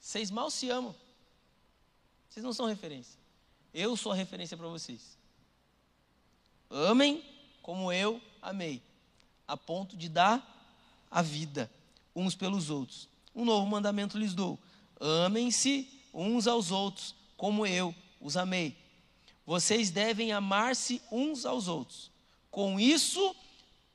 Vocês 0.00 0.30
mal 0.30 0.50
se 0.50 0.70
amam. 0.70 0.94
Vocês 2.28 2.42
não 2.42 2.52
são 2.52 2.66
referência. 2.66 3.18
Eu 3.74 3.96
sou 3.96 4.12
a 4.12 4.14
referência 4.14 4.56
para 4.56 4.68
vocês. 4.68 5.18
Amem 6.70 7.22
como 7.60 7.92
eu 7.92 8.20
amei, 8.40 8.82
a 9.46 9.56
ponto 9.56 9.96
de 9.96 10.08
dar 10.08 10.42
a 11.10 11.20
vida 11.20 11.70
uns 12.14 12.34
pelos 12.34 12.70
outros. 12.70 13.08
Um 13.34 13.44
novo 13.44 13.66
mandamento 13.66 14.18
lhes 14.18 14.34
dou: 14.34 14.58
amem-se 15.00 15.88
uns 16.12 16.46
aos 16.46 16.70
outros, 16.70 17.14
como 17.36 17.66
eu 17.66 17.94
os 18.20 18.36
amei. 18.36 18.76
Vocês 19.44 19.90
devem 19.90 20.32
amar-se 20.32 21.02
uns 21.10 21.44
aos 21.44 21.66
outros. 21.68 22.10
Com 22.50 22.78
isso, 22.78 23.34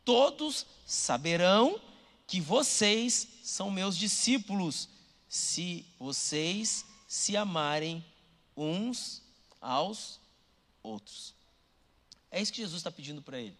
todos 0.03 0.65
saberão 0.85 1.79
que 2.25 2.41
vocês 2.41 3.27
são 3.43 3.71
meus 3.71 3.97
discípulos, 3.97 4.89
se 5.29 5.85
vocês 5.97 6.85
se 7.07 7.37
amarem 7.37 8.03
uns 8.55 9.21
aos 9.61 10.19
outros. 10.83 11.33
É 12.29 12.41
isso 12.41 12.51
que 12.51 12.61
Jesus 12.61 12.79
está 12.79 12.91
pedindo 12.91 13.21
para 13.21 13.39
ele. 13.39 13.55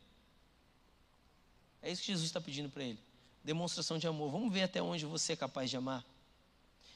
É 1.82 1.91
isso 1.91 2.01
que 2.01 2.08
Jesus 2.08 2.26
está 2.26 2.41
pedindo 2.41 2.70
para 2.70 2.84
ele 2.84 3.07
demonstração 3.48 3.98
de 3.98 4.06
amor. 4.06 4.30
Vamos 4.30 4.52
ver 4.52 4.64
até 4.64 4.82
onde 4.82 5.06
você 5.06 5.32
é 5.32 5.36
capaz 5.38 5.70
de 5.70 5.78
amar. 5.78 6.04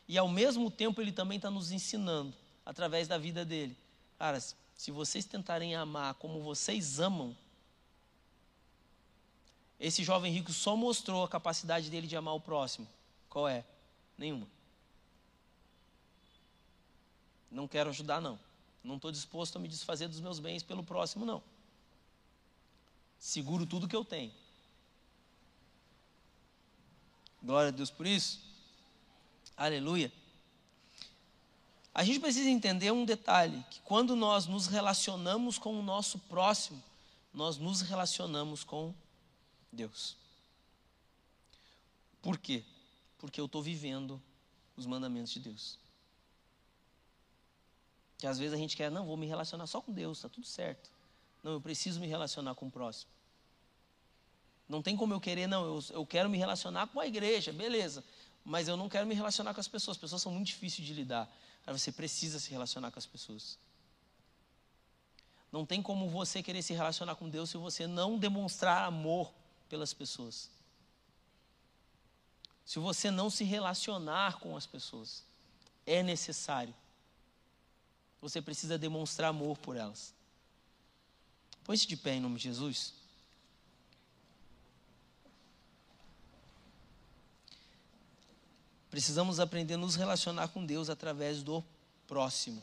E 0.06 0.18
ao 0.18 0.28
mesmo 0.28 0.70
tempo, 0.70 1.00
ele 1.00 1.14
também 1.14 1.38
está 1.38 1.50
nos 1.50 1.72
ensinando, 1.72 2.34
através 2.66 3.08
da 3.08 3.18
vida 3.18 3.46
dele. 3.46 3.78
Cara, 4.20 4.38
se 4.76 4.92
vocês 4.92 5.24
tentarem 5.24 5.76
amar 5.76 6.16
como 6.16 6.42
vocês 6.42 7.00
amam, 7.00 7.36
esse 9.80 10.04
jovem 10.04 10.34
rico 10.34 10.52
só 10.52 10.76
mostrou 10.76 11.24
a 11.24 11.30
capacidade 11.30 11.90
dele 11.90 12.06
de 12.06 12.18
amar 12.18 12.36
o 12.36 12.42
próximo. 12.42 12.86
Qual 13.30 13.48
é? 13.48 13.64
Nenhuma. 14.18 14.46
Não 17.50 17.66
quero 17.66 17.92
ajudar, 17.92 18.20
não. 18.20 18.38
Não 18.84 18.98
estou 18.98 19.10
disposto 19.10 19.56
a 19.56 19.60
me 19.60 19.70
desfazer 19.70 20.10
dos 20.10 20.20
meus 20.20 20.38
bens 20.38 20.64
pelo 20.64 20.84
próximo, 20.84 21.26
não. 21.26 21.42
Seguro 23.18 23.66
tudo 23.66 23.88
que 23.88 23.96
eu 23.96 24.04
tenho. 24.04 24.34
Glória 27.42 27.70
a 27.70 27.72
Deus 27.72 27.90
por 27.90 28.06
isso. 28.06 28.40
Aleluia. 29.58 30.12
A 31.94 32.04
gente 32.04 32.20
precisa 32.20 32.50
entender 32.50 32.92
um 32.92 33.04
detalhe: 33.04 33.64
que 33.70 33.80
quando 33.82 34.16
nós 34.16 34.46
nos 34.46 34.68
relacionamos 34.68 35.58
com 35.58 35.78
o 35.78 35.84
nosso 35.84 36.20
próximo, 36.20 36.82
nós 37.34 37.58
nos 37.58 37.82
relacionamos 37.82 38.64
com 38.64 38.94
Deus. 39.72 40.16
Por 42.22 42.38
quê? 42.38 42.64
Porque 43.18 43.42
eu 43.42 43.46
estou 43.46 43.62
vivendo 43.62 44.22
os 44.78 44.86
mandamentos 44.86 45.32
de 45.32 45.40
Deus. 45.40 45.80
Que 48.18 48.28
às 48.28 48.38
vezes 48.38 48.54
a 48.54 48.58
gente 48.58 48.78
quer, 48.78 48.92
não, 48.92 49.06
vou 49.06 49.18
me 49.18 49.26
relacionar 49.26 49.66
só 49.66 49.82
com 49.82 49.92
Deus, 49.92 50.20
está 50.20 50.30
tudo 50.30 50.46
certo. 50.46 50.92
Não, 51.44 51.54
eu 51.54 51.62
preciso 51.62 52.00
me 52.00 52.06
relacionar 52.06 52.54
com 52.54 52.68
o 52.68 52.72
próximo. 52.72 53.12
Não 54.72 54.82
tem 54.82 54.96
como 54.96 55.14
eu 55.14 55.20
querer, 55.20 55.48
não, 55.48 55.66
eu, 55.66 55.84
eu 55.90 56.06
quero 56.06 56.30
me 56.30 56.38
relacionar 56.38 56.88
com 56.88 56.98
a 57.02 57.06
igreja, 57.06 57.52
beleza. 57.52 58.02
Mas 58.46 58.70
eu 58.70 58.78
não 58.78 58.88
quero 58.88 59.06
me 59.06 59.14
relacionar 59.14 59.54
com 59.54 59.60
as 59.60 59.68
pessoas. 59.68 59.98
As 59.98 60.02
pessoas 60.02 60.22
são 60.22 60.32
muito 60.32 60.48
difíceis 60.48 60.88
de 60.88 60.94
lidar. 60.94 61.30
Aí 61.68 61.78
você 61.78 61.92
precisa 61.92 62.40
se 62.40 62.50
relacionar 62.52 62.90
com 62.90 62.98
as 62.98 63.06
pessoas. 63.06 63.60
Não 65.52 65.66
tem 65.66 65.82
como 65.82 66.10
você 66.10 66.42
querer 66.42 66.62
se 66.62 66.74
relacionar 66.74 67.16
com 67.16 67.28
Deus 67.30 67.50
se 67.50 67.58
você 67.58 67.86
não 67.86 68.18
demonstrar 68.18 68.86
amor 68.86 69.34
pelas 69.68 69.94
pessoas. 69.94 70.50
Se 72.66 72.80
você 72.80 73.12
não 73.12 73.30
se 73.30 73.44
relacionar 73.44 74.40
com 74.40 74.56
as 74.56 74.66
pessoas, 74.66 75.22
é 75.86 76.02
necessário. 76.02 76.74
Você 78.22 78.42
precisa 78.42 78.78
demonstrar 78.78 79.32
amor 79.32 79.58
por 79.58 79.76
elas. 79.76 80.14
Põe-se 81.66 81.86
de 81.86 81.98
pé 81.98 82.14
em 82.14 82.22
nome 82.22 82.38
de 82.38 82.44
Jesus. 82.44 83.01
Precisamos 88.92 89.40
aprender 89.40 89.76
a 89.76 89.78
nos 89.78 89.96
relacionar 89.96 90.50
com 90.50 90.66
Deus 90.66 90.90
através 90.90 91.42
do 91.42 91.64
próximo. 92.06 92.62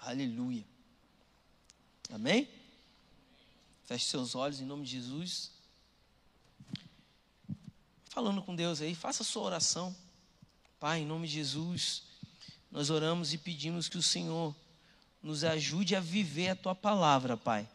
Aleluia. 0.00 0.64
Amém? 2.10 2.48
Feche 3.84 4.06
seus 4.06 4.34
olhos 4.34 4.60
em 4.60 4.64
nome 4.64 4.84
de 4.84 4.92
Jesus. 4.92 5.50
Falando 8.08 8.42
com 8.42 8.56
Deus 8.56 8.80
aí, 8.80 8.94
faça 8.94 9.22
a 9.22 9.26
sua 9.26 9.42
oração. 9.42 9.94
Pai, 10.80 11.00
em 11.00 11.06
nome 11.06 11.28
de 11.28 11.34
Jesus, 11.34 12.04
nós 12.70 12.88
oramos 12.88 13.34
e 13.34 13.38
pedimos 13.38 13.90
que 13.90 13.98
o 13.98 14.02
Senhor 14.02 14.56
nos 15.22 15.44
ajude 15.44 15.94
a 15.94 16.00
viver 16.00 16.48
a 16.48 16.56
tua 16.56 16.74
palavra, 16.74 17.36
Pai. 17.36 17.68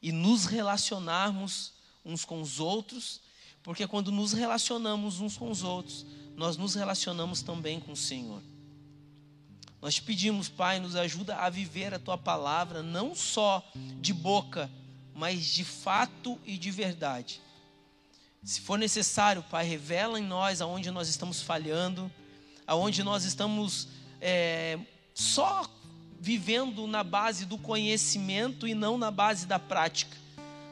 E 0.00 0.10
nos 0.12 0.46
relacionarmos 0.46 1.74
uns 2.02 2.24
com 2.24 2.40
os 2.40 2.58
outros, 2.58 3.20
porque 3.66 3.84
quando 3.84 4.12
nos 4.12 4.32
relacionamos 4.32 5.20
uns 5.20 5.36
com 5.36 5.50
os 5.50 5.64
outros, 5.64 6.06
nós 6.36 6.56
nos 6.56 6.76
relacionamos 6.76 7.42
também 7.42 7.80
com 7.80 7.90
o 7.90 7.96
Senhor. 7.96 8.40
Nós 9.82 9.96
te 9.96 10.02
pedimos, 10.02 10.48
Pai, 10.48 10.78
nos 10.78 10.94
ajuda 10.94 11.34
a 11.34 11.50
viver 11.50 11.92
a 11.92 11.98
tua 11.98 12.16
palavra, 12.16 12.80
não 12.80 13.12
só 13.12 13.68
de 14.00 14.14
boca, 14.14 14.70
mas 15.12 15.46
de 15.46 15.64
fato 15.64 16.38
e 16.46 16.56
de 16.56 16.70
verdade. 16.70 17.40
Se 18.44 18.60
for 18.60 18.78
necessário, 18.78 19.42
Pai, 19.42 19.66
revela 19.66 20.20
em 20.20 20.24
nós 20.24 20.60
aonde 20.60 20.92
nós 20.92 21.08
estamos 21.08 21.42
falhando, 21.42 22.08
aonde 22.68 23.02
nós 23.02 23.24
estamos 23.24 23.88
é, 24.20 24.78
só 25.12 25.68
vivendo 26.20 26.86
na 26.86 27.02
base 27.02 27.44
do 27.44 27.58
conhecimento 27.58 28.68
e 28.68 28.76
não 28.76 28.96
na 28.96 29.10
base 29.10 29.44
da 29.44 29.58
prática. 29.58 30.16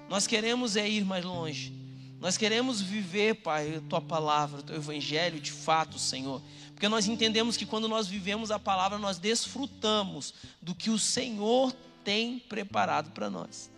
Nós 0.09 0.29
queremos 0.29 0.77
é 0.77 0.89
ir 0.89 1.05
mais 1.05 1.25
longe. 1.25 1.83
Nós 2.25 2.39
queremos 2.39 2.81
viver, 2.81 3.35
Pai, 3.35 3.83
tua 3.87 4.01
palavra, 4.01 4.61
o 4.61 4.63
teu 4.63 4.77
evangelho 4.77 5.39
de 5.39 5.53
fato, 5.53 5.99
Senhor. 5.99 6.41
Porque 6.73 6.89
nós 6.89 7.07
entendemos 7.07 7.55
que 7.55 7.67
quando 7.67 7.87
nós 7.87 8.07
vivemos 8.07 8.51
a 8.51 8.59
palavra, 8.59 8.97
nós 8.97 9.19
desfrutamos 9.19 10.33
do 10.63 10.75
que 10.75 10.89
o 10.89 10.99
Senhor 10.99 11.71
tem 12.03 12.39
preparado 12.39 13.11
para 13.11 13.29
nós. 13.29 13.71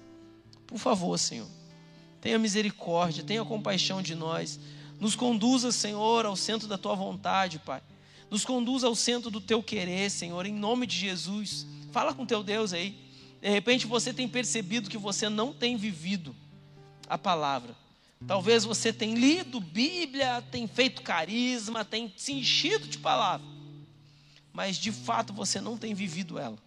Por 0.65 0.79
favor, 0.79 1.19
Senhor, 1.19 1.49
tenha 2.21 2.39
misericórdia, 2.39 3.25
tenha 3.25 3.45
compaixão 3.45 4.01
de 4.01 4.15
nós. 4.15 4.61
Nos 5.01 5.17
conduza, 5.17 5.73
Senhor, 5.73 6.25
ao 6.25 6.37
centro 6.37 6.69
da 6.69 6.79
tua 6.79 6.95
vontade, 6.95 7.59
Pai. 7.59 7.83
Nos 8.31 8.45
conduza 8.45 8.87
ao 8.87 8.95
centro 8.95 9.29
do 9.29 9.41
teu 9.41 9.61
querer, 9.61 10.09
Senhor, 10.09 10.47
em 10.47 10.55
nome 10.55 10.87
de 10.87 10.97
Jesus. 10.97 11.67
Fala 11.91 12.15
com 12.15 12.25
teu 12.25 12.45
Deus 12.45 12.73
aí. 12.73 12.97
De 13.43 13.49
repente 13.51 13.89
você 13.89 14.15
tem 14.15 14.29
percebido 14.29 14.89
que 14.89 14.97
você 14.97 15.29
não 15.29 15.53
tem 15.53 15.77
vivido 15.77 16.33
a 17.09 17.19
palavra. 17.19 17.86
Talvez 18.25 18.65
você 18.65 18.93
tenha 18.93 19.17
lido 19.17 19.61
Bíblia, 19.61 20.43
tem 20.51 20.67
feito 20.67 21.03
carisma, 21.03 21.85
tem 21.85 22.13
se 22.17 22.33
enchido 22.33 22.87
de 22.87 22.99
palavra, 22.99 23.47
mas 24.53 24.77
de 24.77 24.91
fato 24.93 25.33
você 25.33 25.61
não 25.61 25.77
tem 25.77 25.93
vivido 25.93 26.39
ela. 26.39 26.59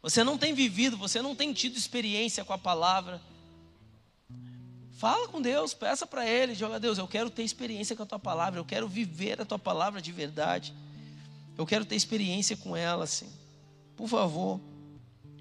Você 0.00 0.22
não 0.22 0.36
tem 0.38 0.52
vivido, 0.54 0.96
você 0.96 1.20
não 1.20 1.34
tem 1.34 1.52
tido 1.52 1.76
experiência 1.76 2.44
com 2.44 2.52
a 2.52 2.58
palavra. 2.58 3.20
Fala 4.98 5.28
com 5.28 5.40
Deus, 5.40 5.74
peça 5.74 6.06
para 6.06 6.28
Ele, 6.28 6.54
joga 6.54 6.78
Deus, 6.78 6.98
eu 6.98 7.08
quero 7.08 7.28
ter 7.28 7.42
experiência 7.42 7.96
com 7.96 8.02
a 8.02 8.06
Tua 8.06 8.18
palavra, 8.18 8.60
eu 8.60 8.64
quero 8.64 8.88
viver 8.88 9.40
a 9.40 9.44
Tua 9.44 9.58
palavra 9.58 10.00
de 10.00 10.12
verdade. 10.12 10.74
Eu 11.56 11.64
quero 11.66 11.84
ter 11.84 11.94
experiência 11.94 12.56
com 12.56 12.76
ela, 12.76 13.04
assim. 13.04 13.30
Por 13.96 14.08
favor, 14.08 14.60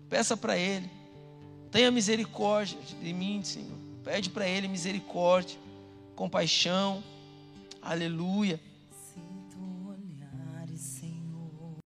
peça 0.10 0.38
para 0.38 0.58
Ele. 0.58 0.90
Tenha 1.72 1.90
misericórdia 1.90 2.78
de 3.02 3.14
mim, 3.14 3.44
Senhor. 3.44 3.83
Pede 4.04 4.30
para 4.30 4.48
Ele 4.48 4.68
misericórdia, 4.68 5.58
compaixão. 6.16 7.04
Aleluia. 7.82 8.60